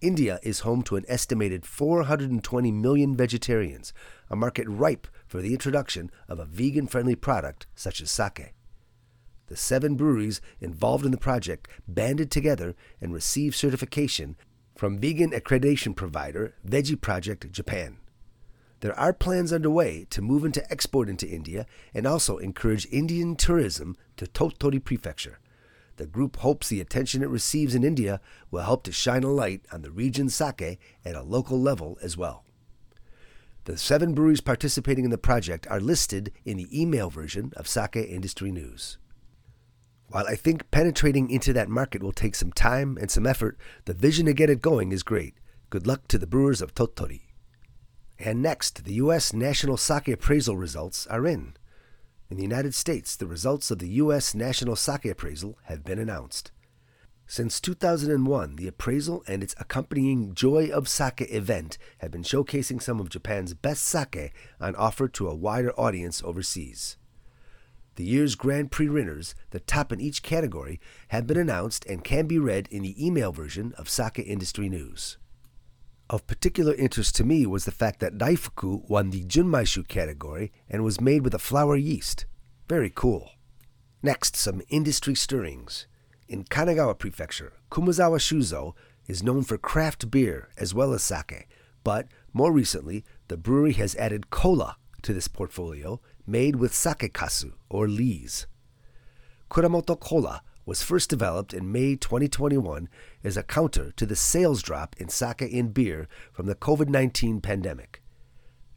India 0.00 0.38
is 0.42 0.60
home 0.60 0.82
to 0.82 0.96
an 0.96 1.04
estimated 1.08 1.66
420 1.66 2.72
million 2.72 3.14
vegetarians, 3.14 3.92
a 4.30 4.36
market 4.36 4.66
ripe 4.66 5.06
for 5.26 5.42
the 5.42 5.52
introduction 5.52 6.10
of 6.26 6.38
a 6.38 6.46
vegan 6.46 6.86
friendly 6.86 7.14
product 7.14 7.66
such 7.74 8.00
as 8.00 8.10
sake. 8.10 8.54
The 9.48 9.56
seven 9.56 9.96
breweries 9.96 10.40
involved 10.58 11.04
in 11.04 11.10
the 11.10 11.18
project 11.18 11.68
banded 11.86 12.30
together 12.30 12.74
and 13.00 13.12
received 13.12 13.56
certification 13.56 14.36
from 14.74 14.98
vegan 14.98 15.32
accreditation 15.32 15.94
provider 15.94 16.54
Veggie 16.66 16.98
Project 16.98 17.50
Japan. 17.52 17.98
There 18.80 18.98
are 18.98 19.12
plans 19.12 19.52
underway 19.52 20.06
to 20.08 20.22
move 20.22 20.46
into 20.46 20.64
export 20.72 21.10
into 21.10 21.28
India 21.28 21.66
and 21.92 22.06
also 22.06 22.38
encourage 22.38 22.86
Indian 22.90 23.36
tourism 23.36 23.96
to 24.16 24.24
Tottori 24.24 24.82
Prefecture. 24.82 25.40
The 26.00 26.06
group 26.06 26.36
hopes 26.36 26.70
the 26.70 26.80
attention 26.80 27.22
it 27.22 27.28
receives 27.28 27.74
in 27.74 27.84
India 27.84 28.22
will 28.50 28.62
help 28.62 28.84
to 28.84 28.90
shine 28.90 29.22
a 29.22 29.28
light 29.28 29.66
on 29.70 29.82
the 29.82 29.90
region's 29.90 30.34
sake 30.34 30.80
at 31.04 31.14
a 31.14 31.20
local 31.20 31.60
level 31.60 31.98
as 32.00 32.16
well. 32.16 32.46
The 33.64 33.76
seven 33.76 34.14
breweries 34.14 34.40
participating 34.40 35.04
in 35.04 35.10
the 35.10 35.18
project 35.18 35.66
are 35.66 35.78
listed 35.78 36.32
in 36.42 36.56
the 36.56 36.68
email 36.72 37.10
version 37.10 37.52
of 37.54 37.68
Sake 37.68 37.96
Industry 37.96 38.50
News. 38.50 38.96
While 40.08 40.26
I 40.26 40.36
think 40.36 40.70
penetrating 40.70 41.28
into 41.28 41.52
that 41.52 41.68
market 41.68 42.02
will 42.02 42.12
take 42.12 42.34
some 42.34 42.50
time 42.50 42.96
and 42.96 43.10
some 43.10 43.26
effort, 43.26 43.58
the 43.84 43.92
vision 43.92 44.24
to 44.24 44.32
get 44.32 44.48
it 44.48 44.62
going 44.62 44.92
is 44.92 45.02
great. 45.02 45.34
Good 45.68 45.86
luck 45.86 46.08
to 46.08 46.16
the 46.16 46.26
brewers 46.26 46.62
of 46.62 46.74
Tottori. 46.74 47.24
And 48.18 48.40
next, 48.40 48.86
the 48.86 48.94
U.S. 48.94 49.34
National 49.34 49.76
Sake 49.76 50.08
Appraisal 50.08 50.56
results 50.56 51.06
are 51.08 51.26
in. 51.26 51.58
In 52.30 52.36
the 52.36 52.44
United 52.44 52.74
States, 52.74 53.16
the 53.16 53.26
results 53.26 53.72
of 53.72 53.80
the 53.80 53.88
U.S. 53.88 54.36
National 54.36 54.76
Sake 54.76 55.04
Appraisal 55.04 55.58
have 55.64 55.82
been 55.82 55.98
announced. 55.98 56.52
Since 57.26 57.60
2001, 57.60 58.54
the 58.54 58.68
appraisal 58.68 59.24
and 59.26 59.42
its 59.42 59.54
accompanying 59.58 60.34
Joy 60.34 60.70
of 60.70 60.88
Sake 60.88 61.22
event 61.28 61.76
have 61.98 62.12
been 62.12 62.22
showcasing 62.22 62.80
some 62.80 63.00
of 63.00 63.08
Japan's 63.08 63.54
best 63.54 63.82
sake 63.82 64.32
on 64.60 64.76
offer 64.76 65.08
to 65.08 65.28
a 65.28 65.34
wider 65.34 65.72
audience 65.72 66.22
overseas. 66.24 66.96
The 67.96 68.04
year's 68.04 68.36
Grand 68.36 68.70
Prix 68.70 68.88
winners, 68.88 69.34
the 69.50 69.60
top 69.60 69.92
in 69.92 70.00
each 70.00 70.22
category, 70.22 70.80
have 71.08 71.26
been 71.26 71.36
announced 71.36 71.84
and 71.86 72.04
can 72.04 72.26
be 72.26 72.38
read 72.38 72.68
in 72.70 72.82
the 72.82 73.04
email 73.04 73.32
version 73.32 73.74
of 73.76 73.88
Sake 73.88 74.20
Industry 74.20 74.68
News. 74.68 75.18
Of 76.10 76.26
particular 76.26 76.74
interest 76.74 77.14
to 77.16 77.24
me 77.24 77.46
was 77.46 77.66
the 77.66 77.70
fact 77.70 78.00
that 78.00 78.18
Daifuku 78.18 78.88
won 78.88 79.10
the 79.10 79.22
Junmaishu 79.22 79.86
category 79.86 80.50
and 80.68 80.82
was 80.82 81.00
made 81.00 81.22
with 81.22 81.34
a 81.34 81.38
flower 81.38 81.76
yeast. 81.76 82.26
Very 82.68 82.90
cool. 82.90 83.30
Next, 84.02 84.34
some 84.34 84.60
industry 84.68 85.14
stirrings. 85.14 85.86
In 86.28 86.42
Kanagawa 86.42 86.98
Prefecture, 86.98 87.52
Kumazawa 87.70 88.18
Shuzo 88.18 88.74
is 89.06 89.22
known 89.22 89.44
for 89.44 89.56
craft 89.56 90.10
beer 90.10 90.48
as 90.58 90.74
well 90.74 90.92
as 90.92 91.04
sake, 91.04 91.46
but 91.84 92.08
more 92.32 92.50
recently, 92.50 93.04
the 93.28 93.36
brewery 93.36 93.74
has 93.74 93.94
added 93.94 94.30
cola 94.30 94.78
to 95.02 95.14
this 95.14 95.28
portfolio 95.28 96.00
made 96.26 96.56
with 96.56 96.74
sake 96.74 97.12
kasu 97.12 97.52
or 97.68 97.86
lees. 97.86 98.48
Kuramoto 99.48 99.98
Cola 99.98 100.42
was 100.70 100.82
first 100.82 101.10
developed 101.10 101.52
in 101.52 101.72
May 101.72 101.96
2021 101.96 102.88
as 103.24 103.36
a 103.36 103.42
counter 103.42 103.90
to 103.96 104.06
the 104.06 104.14
sales 104.14 104.62
drop 104.62 104.94
in 105.00 105.08
sake 105.08 105.42
in 105.42 105.72
beer 105.72 106.06
from 106.32 106.46
the 106.46 106.54
COVID 106.54 106.88
19 106.88 107.40
pandemic. 107.40 108.00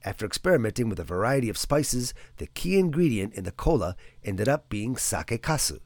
After 0.04 0.26
experimenting 0.26 0.90
with 0.90 1.00
a 1.00 1.04
variety 1.04 1.50
of 1.50 1.58
spices, 1.58 2.16
the 2.38 2.48
key 2.48 2.80
ingredient 2.80 3.36
in 3.36 3.44
the 3.44 3.52
cola 3.52 3.96
ended 4.26 4.50
up 4.50 4.70
being 4.70 4.98
sake 4.98 5.40
kasu. 5.44 5.82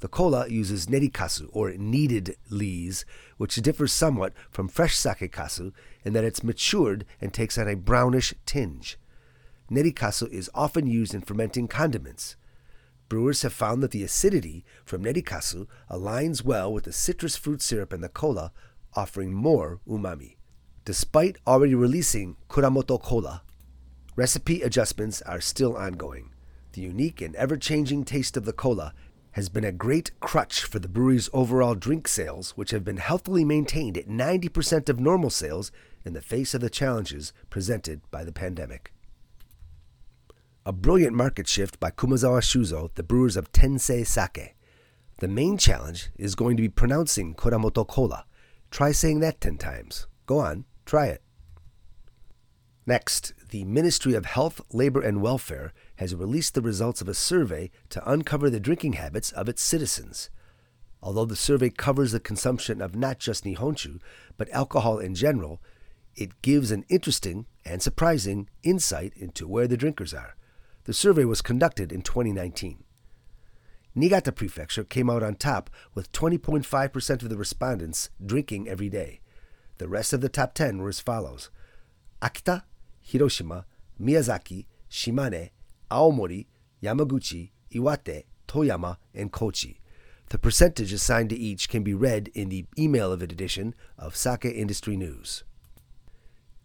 The 0.00 0.08
cola 0.08 0.48
uses 0.48 0.86
nerikasu, 0.86 1.50
or 1.52 1.72
kneaded 1.72 2.36
lees, 2.48 3.04
which 3.36 3.56
differs 3.56 3.92
somewhat 3.92 4.32
from 4.50 4.66
fresh 4.66 4.96
sake 4.96 5.30
kasu 5.30 5.72
in 6.06 6.14
that 6.14 6.24
it's 6.24 6.42
matured 6.42 7.04
and 7.20 7.34
takes 7.34 7.58
on 7.58 7.68
a 7.68 7.76
brownish 7.76 8.32
tinge. 8.46 8.98
Nerikasu 9.70 10.26
is 10.30 10.48
often 10.54 10.86
used 10.86 11.12
in 11.12 11.20
fermenting 11.20 11.68
condiments. 11.68 12.36
Brewers 13.08 13.42
have 13.42 13.52
found 13.52 13.82
that 13.82 13.90
the 13.90 14.02
acidity 14.02 14.64
from 14.84 15.04
nerikasu 15.04 15.66
aligns 15.90 16.44
well 16.44 16.72
with 16.72 16.84
the 16.84 16.92
citrus 16.92 17.36
fruit 17.36 17.60
syrup 17.60 17.92
in 17.92 18.00
the 18.00 18.08
cola, 18.08 18.52
offering 18.94 19.32
more 19.32 19.80
umami. 19.86 20.36
Despite 20.84 21.38
already 21.46 21.74
releasing 21.74 22.36
Kuramoto 22.48 23.00
Cola, 23.00 23.42
recipe 24.16 24.62
adjustments 24.62 25.22
are 25.22 25.40
still 25.40 25.76
ongoing. 25.76 26.30
The 26.72 26.82
unique 26.82 27.20
and 27.20 27.34
ever 27.36 27.56
changing 27.56 28.04
taste 28.04 28.36
of 28.36 28.44
the 28.44 28.52
cola 28.52 28.92
has 29.32 29.48
been 29.48 29.64
a 29.64 29.72
great 29.72 30.12
crutch 30.20 30.62
for 30.62 30.78
the 30.78 30.88
brewery's 30.88 31.28
overall 31.32 31.74
drink 31.74 32.06
sales, 32.06 32.50
which 32.50 32.70
have 32.70 32.84
been 32.84 32.98
healthily 32.98 33.44
maintained 33.44 33.98
at 33.98 34.08
90% 34.08 34.88
of 34.88 35.00
normal 35.00 35.30
sales 35.30 35.72
in 36.04 36.12
the 36.12 36.20
face 36.20 36.54
of 36.54 36.60
the 36.60 36.70
challenges 36.70 37.32
presented 37.50 38.00
by 38.10 38.22
the 38.22 38.32
pandemic. 38.32 38.92
A 40.66 40.72
brilliant 40.72 41.14
market 41.14 41.46
shift 41.46 41.78
by 41.78 41.90
Kumazawa 41.90 42.40
Shuzo, 42.40 42.88
the 42.94 43.02
brewers 43.02 43.36
of 43.36 43.52
Tensei 43.52 44.02
Sake. 44.02 44.56
The 45.18 45.28
main 45.28 45.58
challenge 45.58 46.08
is 46.16 46.34
going 46.34 46.56
to 46.56 46.62
be 46.62 46.70
pronouncing 46.70 47.34
Kuramoto 47.34 47.86
Cola. 47.86 48.24
Try 48.70 48.90
saying 48.92 49.20
that 49.20 49.42
10 49.42 49.58
times. 49.58 50.06
Go 50.24 50.38
on, 50.38 50.64
try 50.86 51.08
it. 51.08 51.22
Next, 52.86 53.34
the 53.50 53.64
Ministry 53.64 54.14
of 54.14 54.24
Health, 54.24 54.62
Labor, 54.72 55.02
and 55.02 55.20
Welfare 55.20 55.74
has 55.96 56.14
released 56.14 56.54
the 56.54 56.62
results 56.62 57.02
of 57.02 57.08
a 57.08 57.14
survey 57.14 57.70
to 57.90 58.10
uncover 58.10 58.48
the 58.48 58.58
drinking 58.58 58.94
habits 58.94 59.32
of 59.32 59.50
its 59.50 59.60
citizens. 59.60 60.30
Although 61.02 61.26
the 61.26 61.36
survey 61.36 61.68
covers 61.68 62.12
the 62.12 62.20
consumption 62.20 62.80
of 62.80 62.96
not 62.96 63.18
just 63.18 63.44
Nihonshu, 63.44 64.00
but 64.38 64.48
alcohol 64.48 64.98
in 64.98 65.14
general, 65.14 65.60
it 66.14 66.40
gives 66.40 66.70
an 66.70 66.86
interesting 66.88 67.44
and 67.66 67.82
surprising 67.82 68.48
insight 68.62 69.12
into 69.14 69.46
where 69.46 69.68
the 69.68 69.76
drinkers 69.76 70.14
are. 70.14 70.36
The 70.84 70.92
survey 70.92 71.24
was 71.24 71.40
conducted 71.40 71.92
in 71.92 72.02
2019. 72.02 72.84
Niigata 73.94 74.32
Prefecture 74.32 74.84
came 74.84 75.08
out 75.08 75.22
on 75.22 75.36
top 75.36 75.70
with 75.94 76.12
20.5% 76.12 77.22
of 77.22 77.28
the 77.28 77.36
respondents 77.36 78.10
drinking 78.24 78.68
every 78.68 78.90
day. 78.90 79.20
The 79.78 79.88
rest 79.88 80.12
of 80.12 80.20
the 80.20 80.28
top 80.28 80.54
10 80.54 80.78
were 80.78 80.88
as 80.88 81.00
follows 81.00 81.50
Akita, 82.20 82.64
Hiroshima, 83.00 83.66
Miyazaki, 84.00 84.66
Shimane, 84.90 85.50
Aomori, 85.90 86.46
Yamaguchi, 86.82 87.50
Iwate, 87.72 88.24
Toyama, 88.46 88.98
and 89.14 89.32
Kochi. 89.32 89.80
The 90.30 90.38
percentage 90.38 90.92
assigned 90.92 91.30
to 91.30 91.36
each 91.36 91.68
can 91.68 91.82
be 91.82 91.94
read 91.94 92.30
in 92.34 92.48
the 92.48 92.66
email 92.78 93.12
of 93.12 93.22
an 93.22 93.30
edition 93.30 93.74
of 93.98 94.16
Sake 94.16 94.44
Industry 94.44 94.96
News. 94.96 95.44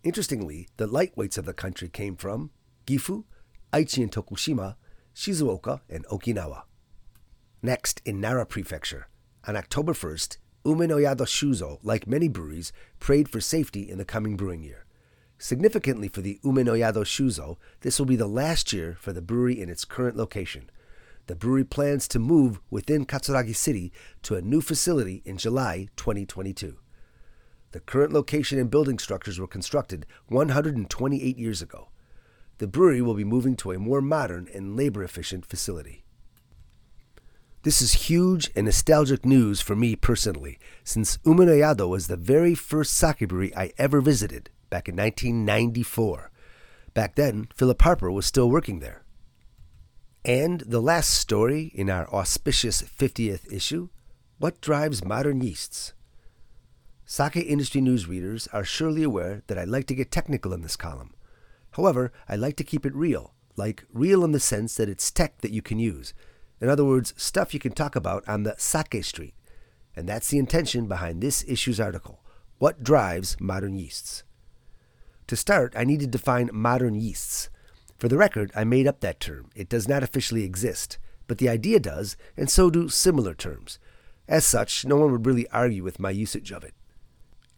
Interestingly, 0.04 0.68
the 0.78 0.88
lightweights 0.88 1.38
of 1.38 1.46
the 1.46 1.54
country 1.54 1.90
came 1.90 2.16
from 2.16 2.52
Gifu, 2.86 3.26
Aichi 3.72 4.02
and 4.02 4.12
Tokushima, 4.12 4.76
Shizuoka, 5.16 5.82
and 5.90 6.06
Okinawa. 6.08 6.64
Next, 7.62 8.02
in 8.06 8.20
Nara 8.20 8.46
Prefecture, 8.46 9.08
on 9.48 9.56
October 9.56 9.94
1st, 9.94 10.38
Umenoyado 10.66 11.26
Shuzo, 11.26 11.80
like 11.84 12.08
many 12.08 12.28
breweries, 12.28 12.74
prayed 13.00 13.30
for 13.30 13.40
safety 13.40 13.90
in 13.90 13.98
the 13.98 14.06
coming 14.06 14.36
brewing 14.36 14.64
year. 14.64 14.86
Significantly 15.38 16.08
for 16.08 16.22
the 16.22 16.40
Umenoyado 16.44 17.06
Shuzo, 17.06 17.58
this 17.82 18.00
will 18.00 18.06
be 18.06 18.16
the 18.16 18.28
last 18.28 18.74
year 18.74 18.98
for 19.00 19.14
the 19.14 19.22
brewery 19.22 19.62
in 19.62 19.70
its 19.70 19.86
current 19.86 20.18
location. 20.18 20.70
The 21.28 21.36
brewery 21.36 21.64
plans 21.64 22.08
to 22.10 22.20
move 22.20 22.60
within 22.72 23.06
Katsuragi 23.06 23.56
City 23.56 23.94
to 24.24 24.36
a 24.36 24.42
new 24.42 24.62
facility 24.62 25.22
in 25.26 25.38
July 25.38 25.88
2022. 25.96 26.78
The 27.72 27.80
current 27.80 28.12
location 28.12 28.58
and 28.58 28.72
building 28.72 28.98
structures 28.98 29.40
were 29.40 29.48
constructed 29.48 30.08
128 30.28 31.38
years 31.38 31.62
ago. 31.62 31.90
The 32.60 32.68
brewery 32.68 33.02
will 33.02 33.14
be 33.14 33.24
moving 33.24 33.56
to 33.58 33.72
a 33.72 33.80
more 33.80 34.02
modern 34.02 34.50
and 34.54 34.76
labor 34.76 35.02
efficient 35.04 35.46
facility. 35.46 36.04
This 37.64 37.82
is 37.82 38.08
huge 38.08 38.52
and 38.56 38.66
nostalgic 38.66 39.26
news 39.26 39.62
for 39.62 39.76
me 39.76 39.96
personally, 39.96 40.60
since 40.84 41.18
Umenoyado 41.20 41.88
was 41.88 42.08
the 42.08 42.18
very 42.18 42.56
first 42.56 42.94
sake 42.94 43.28
brewery 43.28 43.56
I 43.56 43.72
ever 43.78 44.02
visited 44.02 44.50
back 44.70 44.90
in 44.90 44.96
1994. 44.98 46.32
Back 46.94 47.16
then, 47.16 47.48
Philip 47.56 47.82
Harper 47.82 48.12
was 48.12 48.26
still 48.26 48.50
working 48.50 48.80
there. 48.80 49.04
And 50.26 50.62
the 50.62 50.82
last 50.82 51.12
story 51.12 51.72
in 51.74 51.90
our 51.90 52.14
auspicious 52.14 52.82
50th 52.82 53.52
issue 53.52 53.88
What 54.38 54.60
Drives 54.60 55.04
Modern 55.04 55.42
Yeasts? 55.42 55.94
Sake 57.06 57.38
industry 57.38 57.80
news 57.80 58.08
readers 58.08 58.48
are 58.52 58.66
surely 58.66 59.04
aware 59.04 59.44
that 59.48 59.58
I 59.58 59.64
like 59.64 59.88
to 59.88 59.96
get 59.96 60.12
technical 60.12 60.52
in 60.52 60.62
this 60.62 60.76
column. 60.76 61.14
However, 61.72 62.12
I 62.28 62.36
like 62.36 62.56
to 62.58 62.64
keep 62.64 62.86
it 62.86 62.96
real, 62.96 63.34
like 63.56 63.86
real 63.94 64.24
in 64.24 64.32
the 64.32 64.40
sense 64.40 64.76
that 64.76 64.90
it's 64.90 65.12
tech 65.12 65.40
that 65.42 65.52
you 65.52 65.62
can 65.62 65.80
use 65.80 66.14
in 66.62 66.70
other 66.70 66.86
words, 66.86 67.14
stuff 67.18 67.54
you 67.54 67.60
can 67.60 67.72
talk 67.72 67.96
about 67.96 68.28
on 68.28 68.44
the 68.44 68.56
sake 68.58 69.04
street. 69.04 69.34
And 69.96 70.08
that's 70.08 70.30
the 70.30 70.38
intention 70.38 70.88
behind 70.88 71.22
this 71.22 71.44
issue's 71.48 71.80
article 71.80 72.22
What 72.58 72.84
Drives 72.84 73.38
Modern 73.40 73.76
Yeasts? 73.76 74.24
To 75.28 75.36
start, 75.36 75.74
I 75.76 75.84
need 75.84 76.00
to 76.02 76.08
define 76.08 76.50
modern 76.52 76.96
yeasts. 76.96 77.50
For 77.98 78.08
the 78.08 78.18
record, 78.18 78.52
I 78.56 78.64
made 78.64 78.88
up 78.88 79.02
that 79.02 79.20
term. 79.20 79.50
It 79.56 79.70
does 79.70 79.88
not 79.88 80.04
officially 80.04 80.44
exist, 80.44 80.98
but 81.28 81.38
the 81.38 81.50
idea 81.50 81.80
does, 81.80 82.18
and 82.36 82.50
so 82.50 82.70
do 82.70 82.90
similar 82.90 83.34
terms. 83.34 83.78
As 84.28 84.46
such, 84.46 84.86
no 84.86 84.96
one 84.96 85.12
would 85.12 85.26
really 85.26 85.48
argue 85.50 85.84
with 85.84 86.00
my 86.00 86.10
usage 86.10 86.52
of 86.52 86.64
it. 86.64 86.74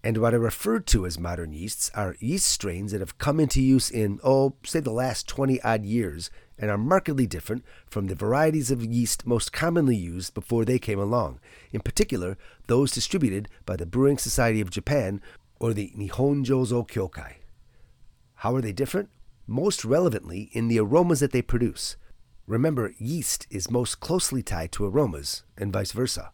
And 0.03 0.17
what 0.17 0.34
I 0.34 0.38
refer 0.38 0.79
to 0.79 1.05
as 1.05 1.20
modern 1.20 1.53
yeasts 1.53 1.91
are 1.93 2.15
yeast 2.20 2.48
strains 2.48 2.91
that 2.91 3.01
have 3.01 3.20
come 3.20 3.39
into 3.39 3.62
use 3.62 3.91
in, 3.91 4.20
oh, 4.24 4.55
say 4.63 4.79
the 4.79 4.91
last 4.91 5.27
20 5.27 5.62
odd 5.62 5.86
years 5.86 6.31
and 6.58 6.72
are 6.72 6.77
markedly 6.77 7.27
different 7.27 7.63
from 7.88 8.08
the 8.08 8.15
varieties 8.15 8.72
of 8.72 8.84
yeast 8.84 9.27
most 9.27 9.53
commonly 9.53 9.96
used 9.96 10.34
before 10.34 10.65
they 10.65 10.79
came 10.79 11.00
along, 11.00 11.39
in 11.72 11.81
particular 11.81 12.38
those 12.67 12.91
distributed 12.91 13.48
by 13.65 13.75
the 13.75 13.86
Brewing 13.86 14.17
Society 14.17 14.62
of 14.62 14.72
Japan 14.72 15.22
or 15.60 15.74
the 15.74 15.91
Nihon 15.96 16.46
Jozo 16.46 16.88
Kyokai. 16.88 17.36
How 18.36 18.55
are 18.55 18.62
they 18.62 18.74
different? 18.74 19.10
Most 19.46 19.86
relevantly, 19.86 20.50
in 20.53 20.67
the 20.67 20.79
aromas 20.79 21.20
that 21.20 21.31
they 21.31 21.41
produce. 21.43 21.96
Remember, 22.48 22.93
yeast 22.98 23.46
is 23.51 23.70
most 23.70 24.00
closely 24.00 24.41
tied 24.41 24.72
to 24.72 24.86
aromas, 24.86 25.43
and 25.58 25.72
vice 25.72 25.91
versa, 25.91 26.31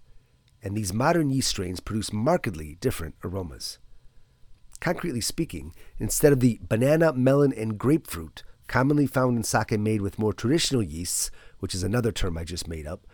and 0.67 0.75
these 0.75 0.91
modern 0.91 1.29
yeast 1.29 1.47
strains 1.47 1.79
produce 1.79 2.11
markedly 2.11 2.75
different 2.81 3.15
aromas. 3.23 3.79
Concretely 4.81 5.21
speaking, 5.21 5.73
instead 5.97 6.33
of 6.33 6.41
the 6.41 6.59
banana, 6.61 7.13
melon, 7.13 7.53
and 7.53 7.77
grapefruit 7.77 8.43
commonly 8.67 9.07
found 9.07 9.37
in 9.37 9.45
sake 9.45 9.71
made 9.79 10.01
with 10.01 10.19
more 10.19 10.33
traditional 10.33 10.83
yeasts, 10.83 11.31
which 11.59 11.73
is 11.73 11.83
another 11.83 12.11
term 12.11 12.37
I 12.37 12.43
just 12.43 12.67
made 12.67 12.85
up, 12.85 13.07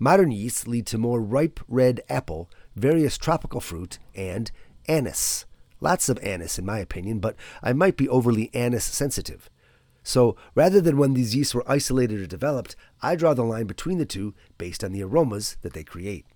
modern 0.00 0.32
yeasts 0.32 0.66
lead 0.66 0.84
to 0.86 0.98
more 0.98 1.22
ripe 1.22 1.60
red 1.68 2.00
apple, 2.08 2.50
various 2.74 3.16
tropical 3.16 3.60
fruit, 3.60 4.00
and 4.16 4.50
anise. 4.88 5.44
Lots 5.80 6.08
of 6.08 6.18
anise, 6.24 6.58
in 6.58 6.66
my 6.66 6.80
opinion, 6.80 7.20
but 7.20 7.36
I 7.62 7.72
might 7.72 7.96
be 7.96 8.08
overly 8.08 8.50
anise 8.52 8.82
sensitive. 8.82 9.48
So 10.02 10.34
rather 10.56 10.80
than 10.80 10.96
when 10.96 11.14
these 11.14 11.36
yeasts 11.36 11.54
were 11.54 11.70
isolated 11.70 12.20
or 12.20 12.26
developed, 12.26 12.74
I 13.00 13.14
draw 13.14 13.32
the 13.32 13.44
line 13.44 13.66
between 13.66 13.98
the 13.98 14.06
two 14.06 14.34
based 14.58 14.82
on 14.82 14.90
the 14.90 15.04
aromas 15.04 15.56
that 15.62 15.72
they 15.72 15.84
create. 15.84 16.26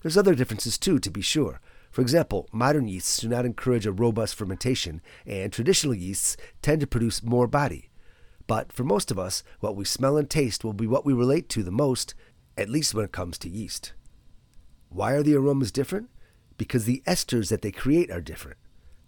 There's 0.00 0.16
other 0.16 0.34
differences 0.34 0.78
too, 0.78 0.98
to 1.00 1.10
be 1.10 1.20
sure. 1.20 1.60
For 1.90 2.02
example, 2.02 2.48
modern 2.52 2.86
yeasts 2.86 3.18
do 3.18 3.28
not 3.28 3.44
encourage 3.44 3.84
a 3.84 3.92
robust 3.92 4.36
fermentation, 4.36 5.00
and 5.26 5.52
traditional 5.52 5.94
yeasts 5.94 6.36
tend 6.62 6.80
to 6.80 6.86
produce 6.86 7.22
more 7.22 7.48
body. 7.48 7.90
But 8.46 8.72
for 8.72 8.84
most 8.84 9.10
of 9.10 9.18
us, 9.18 9.42
what 9.60 9.76
we 9.76 9.84
smell 9.84 10.16
and 10.16 10.30
taste 10.30 10.64
will 10.64 10.72
be 10.72 10.86
what 10.86 11.04
we 11.04 11.12
relate 11.12 11.48
to 11.50 11.62
the 11.62 11.72
most, 11.72 12.14
at 12.56 12.68
least 12.68 12.94
when 12.94 13.04
it 13.04 13.12
comes 13.12 13.38
to 13.38 13.48
yeast. 13.48 13.92
Why 14.88 15.12
are 15.12 15.22
the 15.22 15.34
aromas 15.34 15.72
different? 15.72 16.10
Because 16.56 16.84
the 16.84 17.02
esters 17.06 17.48
that 17.48 17.62
they 17.62 17.72
create 17.72 18.10
are 18.10 18.20
different. 18.20 18.58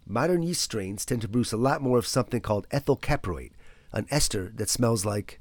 Modern 0.05 0.41
yeast 0.43 0.61
strains 0.61 1.05
tend 1.05 1.21
to 1.21 1.27
produce 1.27 1.53
a 1.53 1.57
lot 1.57 1.81
more 1.81 1.97
of 1.97 2.07
something 2.07 2.41
called 2.41 2.67
ethyl 2.71 2.97
caproate, 2.97 3.53
an 3.93 4.07
ester 4.09 4.51
that 4.55 4.69
smells 4.69 5.05
like 5.05 5.39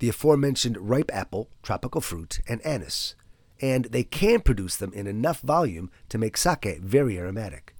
the 0.00 0.08
aforementioned 0.08 0.78
ripe 0.78 1.10
apple, 1.12 1.50
tropical 1.62 2.00
fruit, 2.00 2.40
and 2.48 2.64
anise 2.64 3.14
and 3.60 3.86
they 3.86 4.04
can 4.04 4.40
produce 4.40 4.76
them 4.76 4.92
in 4.92 5.06
enough 5.06 5.40
volume 5.40 5.90
to 6.08 6.18
make 6.18 6.36
sake 6.36 6.80
very 6.80 7.18
aromatic. 7.18 7.74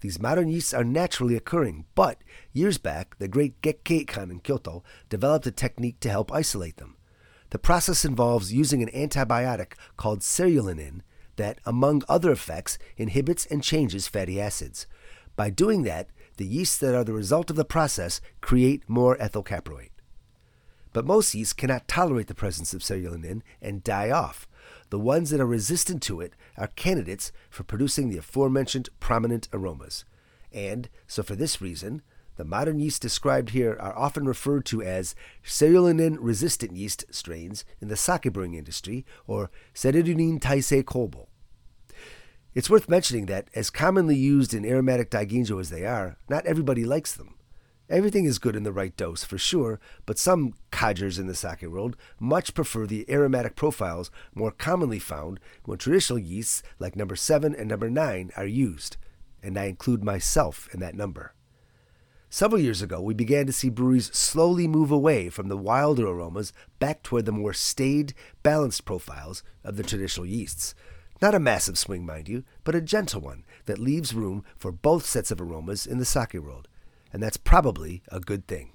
These 0.00 0.20
modern 0.20 0.48
yeasts 0.48 0.72
are 0.72 0.84
naturally 0.84 1.36
occurring, 1.36 1.84
but 1.94 2.22
years 2.52 2.78
back, 2.78 3.18
the 3.18 3.28
great 3.28 3.60
Gekkeikan 3.60 4.30
in 4.30 4.40
Kyoto 4.40 4.82
developed 5.08 5.46
a 5.46 5.50
technique 5.50 6.00
to 6.00 6.10
help 6.10 6.32
isolate 6.32 6.78
them. 6.78 6.96
The 7.50 7.58
process 7.58 8.04
involves 8.04 8.52
using 8.52 8.82
an 8.82 8.88
antibiotic 8.90 9.72
called 9.96 10.20
cerulenin 10.20 11.02
that, 11.36 11.58
among 11.66 12.02
other 12.08 12.32
effects, 12.32 12.78
inhibits 12.96 13.44
and 13.46 13.62
changes 13.62 14.08
fatty 14.08 14.40
acids. 14.40 14.86
By 15.36 15.50
doing 15.50 15.82
that, 15.82 16.08
the 16.36 16.46
yeasts 16.46 16.78
that 16.78 16.94
are 16.94 17.04
the 17.04 17.12
result 17.12 17.50
of 17.50 17.56
the 17.56 17.64
process 17.64 18.20
create 18.40 18.88
more 18.88 19.20
ethyl 19.20 19.42
caproate. 19.42 19.90
But 20.92 21.04
most 21.04 21.34
yeasts 21.34 21.52
cannot 21.52 21.88
tolerate 21.88 22.26
the 22.26 22.34
presence 22.34 22.72
of 22.72 22.82
cerulenin 22.82 23.42
and 23.60 23.84
die 23.84 24.10
off, 24.10 24.48
the 24.90 24.98
ones 24.98 25.30
that 25.30 25.40
are 25.40 25.46
resistant 25.46 26.02
to 26.02 26.20
it 26.20 26.34
are 26.56 26.66
candidates 26.68 27.32
for 27.48 27.62
producing 27.62 28.10
the 28.10 28.18
aforementioned 28.18 28.88
prominent 28.98 29.48
aromas. 29.52 30.04
And 30.52 30.88
so, 31.06 31.22
for 31.22 31.36
this 31.36 31.60
reason, 31.60 32.02
the 32.36 32.44
modern 32.44 32.80
yeasts 32.80 32.98
described 32.98 33.50
here 33.50 33.76
are 33.80 33.96
often 33.96 34.24
referred 34.24 34.64
to 34.66 34.82
as 34.82 35.14
cerulenin 35.44 36.16
resistant 36.20 36.76
yeast 36.76 37.04
strains 37.10 37.64
in 37.80 37.88
the 37.88 37.96
sake 37.96 38.32
brewing 38.32 38.54
industry 38.54 39.04
or 39.26 39.50
cerulenin 39.74 40.40
taisei 40.40 40.84
kobo. 40.84 41.28
It's 42.52 42.70
worth 42.70 42.88
mentioning 42.88 43.26
that, 43.26 43.48
as 43.54 43.70
commonly 43.70 44.16
used 44.16 44.52
in 44.54 44.64
aromatic 44.64 45.10
daiginjo 45.10 45.60
as 45.60 45.70
they 45.70 45.86
are, 45.86 46.16
not 46.28 46.46
everybody 46.46 46.84
likes 46.84 47.12
them. 47.12 47.34
Everything 47.90 48.24
is 48.24 48.38
good 48.38 48.54
in 48.54 48.62
the 48.62 48.72
right 48.72 48.96
dose, 48.96 49.24
for 49.24 49.36
sure, 49.36 49.80
but 50.06 50.16
some 50.16 50.54
kagers 50.70 51.18
in 51.18 51.26
the 51.26 51.34
sake 51.34 51.62
world 51.62 51.96
much 52.20 52.54
prefer 52.54 52.86
the 52.86 53.04
aromatic 53.10 53.56
profiles 53.56 54.12
more 54.32 54.52
commonly 54.52 55.00
found 55.00 55.40
when 55.64 55.76
traditional 55.76 56.20
yeasts 56.20 56.62
like 56.78 56.94
number 56.94 57.16
7 57.16 57.52
and 57.52 57.68
number 57.68 57.90
9 57.90 58.30
are 58.36 58.46
used, 58.46 58.96
and 59.42 59.58
I 59.58 59.64
include 59.64 60.04
myself 60.04 60.68
in 60.72 60.78
that 60.78 60.94
number. 60.94 61.34
Several 62.28 62.60
years 62.60 62.80
ago, 62.80 63.02
we 63.02 63.12
began 63.12 63.46
to 63.46 63.52
see 63.52 63.68
breweries 63.68 64.16
slowly 64.16 64.68
move 64.68 64.92
away 64.92 65.28
from 65.28 65.48
the 65.48 65.56
wilder 65.56 66.06
aromas 66.06 66.52
back 66.78 67.02
toward 67.02 67.24
the 67.24 67.32
more 67.32 67.52
staid, 67.52 68.14
balanced 68.44 68.84
profiles 68.84 69.42
of 69.64 69.76
the 69.76 69.82
traditional 69.82 70.26
yeasts. 70.26 70.76
Not 71.20 71.34
a 71.34 71.40
massive 71.40 71.76
swing, 71.76 72.06
mind 72.06 72.28
you, 72.28 72.44
but 72.62 72.76
a 72.76 72.80
gentle 72.80 73.20
one 73.20 73.44
that 73.64 73.80
leaves 73.80 74.14
room 74.14 74.44
for 74.56 74.70
both 74.70 75.04
sets 75.04 75.32
of 75.32 75.40
aromas 75.40 75.88
in 75.88 75.98
the 75.98 76.04
sake 76.04 76.34
world 76.34 76.68
and 77.12 77.22
that's 77.22 77.36
probably 77.36 78.02
a 78.08 78.20
good 78.20 78.46
thing. 78.46 78.72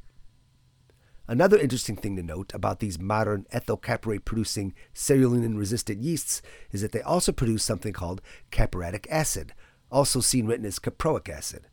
Another 1.28 1.58
interesting 1.58 1.95
thing 1.95 2.15
to 2.17 2.24
note 2.24 2.54
about 2.54 2.80
these 2.80 3.00
modern 3.00 3.48
ethyl 3.52 3.78
caproate 3.78 4.26
producing 4.26 4.76
cerulenin 4.93 5.58
resistant 5.58 6.04
yeasts 6.04 6.41
is 6.71 6.82
that 6.82 6.91
they 6.91 7.02
also 7.02 7.32
produce 7.32 7.63
something 7.63 7.93
called 7.93 8.21
caproatic 8.52 9.08
acid, 9.10 9.54
also 9.91 10.19
seen 10.19 10.45
written 10.45 10.65
as 10.65 10.78
caproic 10.78 11.28
acid. 11.28 11.67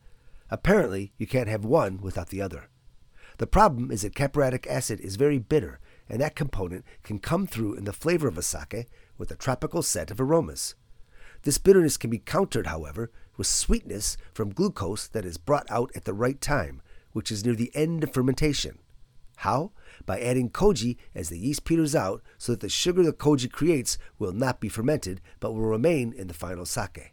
Apparently, 0.48 1.12
you 1.18 1.27
can't 1.27 1.48
have 1.48 1.64
one 1.64 1.98
without 2.01 2.31
the 2.31 2.40
other. 2.40 2.70
The 3.38 3.46
problem 3.46 3.90
is 3.90 4.03
that 4.03 4.14
caproatic 4.14 4.66
acid 4.66 5.01
is 5.01 5.16
very 5.16 5.38
bitter, 5.38 5.81
and 6.09 6.20
that 6.20 6.37
component 6.37 6.85
can 7.03 7.18
come 7.18 7.46
through 7.46 7.75
in 7.75 7.85
the 7.85 7.92
flavor 7.92 8.29
of 8.29 8.38
a 8.38 8.42
sake 8.42 8.88
with 9.18 9.31
a 9.31 9.37
tropical 9.37 9.83
set 9.83 10.11
of 10.11 10.20
aromas. 10.20 10.75
This 11.42 11.59
bitterness 11.59 11.96
can 11.96 12.11
be 12.11 12.18
countered, 12.18 12.68
however, 12.68 13.11
with 13.36 13.46
sweetness 13.46 14.16
from 14.32 14.52
glucose 14.52 15.08
that 15.08 15.24
is 15.24 15.38
brought 15.38 15.70
out 15.70 15.90
at 15.94 16.04
the 16.04 16.14
right 16.14 16.40
time, 16.40 16.82
which 17.12 17.30
is 17.30 17.44
near 17.44 17.54
the 17.54 17.70
end 17.74 18.04
of 18.04 18.12
fermentation. 18.12 18.78
How? 19.36 19.72
By 20.06 20.20
adding 20.20 20.50
koji 20.50 20.96
as 21.14 21.28
the 21.28 21.38
yeast 21.38 21.64
peters 21.64 21.94
out 21.94 22.22
so 22.38 22.52
that 22.52 22.60
the 22.60 22.68
sugar 22.68 23.02
the 23.02 23.12
koji 23.12 23.50
creates 23.50 23.98
will 24.18 24.32
not 24.32 24.60
be 24.60 24.68
fermented 24.68 25.20
but 25.40 25.52
will 25.52 25.62
remain 25.62 26.12
in 26.12 26.28
the 26.28 26.34
final 26.34 26.64
sake. 26.64 27.12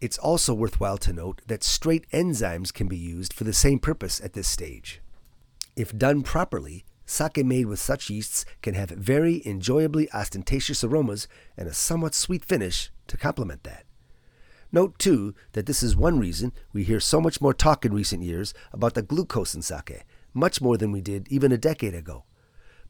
It's 0.00 0.18
also 0.18 0.54
worthwhile 0.54 0.98
to 0.98 1.12
note 1.12 1.42
that 1.46 1.64
straight 1.64 2.08
enzymes 2.10 2.72
can 2.72 2.86
be 2.86 2.96
used 2.96 3.32
for 3.32 3.44
the 3.44 3.52
same 3.52 3.80
purpose 3.80 4.20
at 4.22 4.32
this 4.32 4.48
stage. 4.48 5.00
If 5.74 5.96
done 5.96 6.22
properly, 6.22 6.84
sake 7.04 7.44
made 7.44 7.66
with 7.66 7.80
such 7.80 8.08
yeasts 8.08 8.44
can 8.62 8.74
have 8.74 8.90
very 8.90 9.42
enjoyably 9.44 10.10
ostentatious 10.12 10.84
aromas 10.84 11.26
and 11.56 11.68
a 11.68 11.74
somewhat 11.74 12.14
sweet 12.14 12.44
finish 12.44 12.90
to 13.08 13.16
complement 13.16 13.64
that. 13.64 13.84
Note, 14.70 14.98
too, 14.98 15.34
that 15.52 15.66
this 15.66 15.82
is 15.82 15.96
one 15.96 16.18
reason 16.18 16.52
we 16.72 16.84
hear 16.84 17.00
so 17.00 17.20
much 17.20 17.40
more 17.40 17.54
talk 17.54 17.84
in 17.84 17.94
recent 17.94 18.22
years 18.22 18.52
about 18.72 18.94
the 18.94 19.02
glucose 19.02 19.54
in 19.54 19.62
sake, 19.62 20.04
much 20.34 20.60
more 20.60 20.76
than 20.76 20.92
we 20.92 21.00
did 21.00 21.26
even 21.28 21.52
a 21.52 21.58
decade 21.58 21.94
ago. 21.94 22.24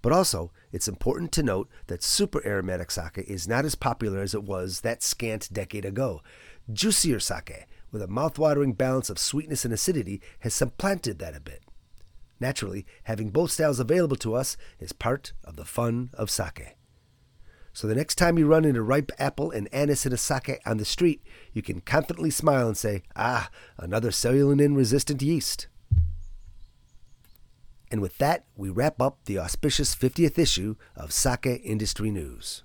But 0.03 0.13
also, 0.13 0.53
it's 0.73 0.89
important 0.89 1.33
to 1.33 1.43
note 1.43 1.69
that 1.87 2.03
super 2.03 2.45
aromatic 2.47 2.91
sake 2.91 3.19
is 3.27 3.49
not 3.49 3.65
as 3.65 3.75
popular 3.75 4.21
as 4.21 4.35
it 4.35 4.45
was 4.45 4.81
that 4.81 5.03
scant 5.03 5.53
decade 5.53 5.85
ago. 5.85 6.23
Juicier 6.73 7.21
sake, 7.21 7.67
with 7.91 8.03
a 8.03 8.09
mouth-watering 8.09 8.75
balance 8.75 9.11
of 9.11 9.19
sweetness 9.19 9.65
and 9.65 9.75
acidity, 9.75 10.21
has 10.41 10.55
supplanted 10.55 11.19
that 11.19 11.37
a 11.37 11.41
bit. 11.41 11.63
Naturally, 12.41 12.87
having 13.05 13.31
both 13.31 13.51
styles 13.51 13.81
available 13.81 14.17
to 14.17 14.35
us 14.35 14.57
is 14.79 14.93
part 14.93 15.33
of 15.45 15.57
the 15.57 15.65
fun 15.65 16.11
of 16.15 16.31
sake. 16.31 16.78
So 17.79 17.87
the 17.87 17.95
next 17.95 18.17
time 18.17 18.37
you 18.37 18.49
run 18.49 18.65
into 18.65 18.83
ripe 18.83 19.13
apple 19.21 19.53
and 19.53 19.73
anise 19.73 20.05
in 20.05 20.13
a 20.13 20.17
sake 20.17 20.61
on 20.67 20.79
the 20.79 20.85
street, 20.85 21.23
you 21.53 21.63
can 21.63 21.81
confidently 21.81 22.29
smile 22.29 22.67
and 22.67 22.77
say, 22.77 23.05
Ah, 23.15 23.51
another 23.77 24.11
cerulenin 24.11 24.75
resistant 24.75 25.23
yeast. 25.23 25.69
And 27.89 28.03
with 28.03 28.19
that, 28.19 28.47
we 28.57 28.69
wrap 28.69 29.01
up 29.01 29.19
the 29.27 29.39
auspicious 29.39 29.95
50th 29.95 30.41
issue 30.41 30.75
of 30.97 31.13
Sake 31.13 31.47
Industry 31.63 32.11
News. 32.11 32.65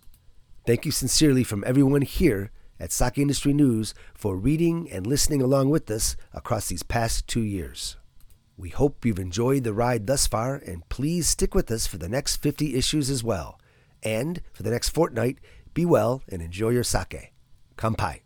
Thank 0.65 0.84
you 0.84 0.91
sincerely 0.91 1.43
from 1.43 1.63
everyone 1.63 2.02
here 2.02 2.49
at 2.80 2.91
Sake 2.91 3.19
Industry 3.19 3.54
News 3.54 3.93
for 4.15 4.36
reading 4.36 4.89
and 4.91 5.06
listening 5.06 5.43
along 5.43 5.69
with 5.69 5.91
us 5.91 6.15
across 6.34 6.69
these 6.69 6.82
past 6.82 7.28
two 7.28 7.43
years. 7.43 7.97
We 8.58 8.69
hope 8.69 9.06
you've 9.06 9.19
enjoyed 9.19 9.63
the 9.63 9.73
ride 9.73 10.08
thus 10.08 10.26
far, 10.26 10.56
and 10.56 10.89
please 10.89 11.28
stick 11.28 11.54
with 11.54 11.69
us 11.69 11.86
for 11.86 11.99
the 11.99 12.10
next 12.10 12.38
50 12.38 12.73
issues 12.73 13.12
as 13.12 13.23
well. 13.23 13.60
And 14.03 14.41
for 14.51 14.63
the 14.63 14.71
next 14.71 14.89
fortnight, 14.89 15.39
be 15.73 15.85
well 15.85 16.21
and 16.29 16.41
enjoy 16.41 16.69
your 16.69 16.83
sake. 16.83 17.33
Kampai. 17.77 18.22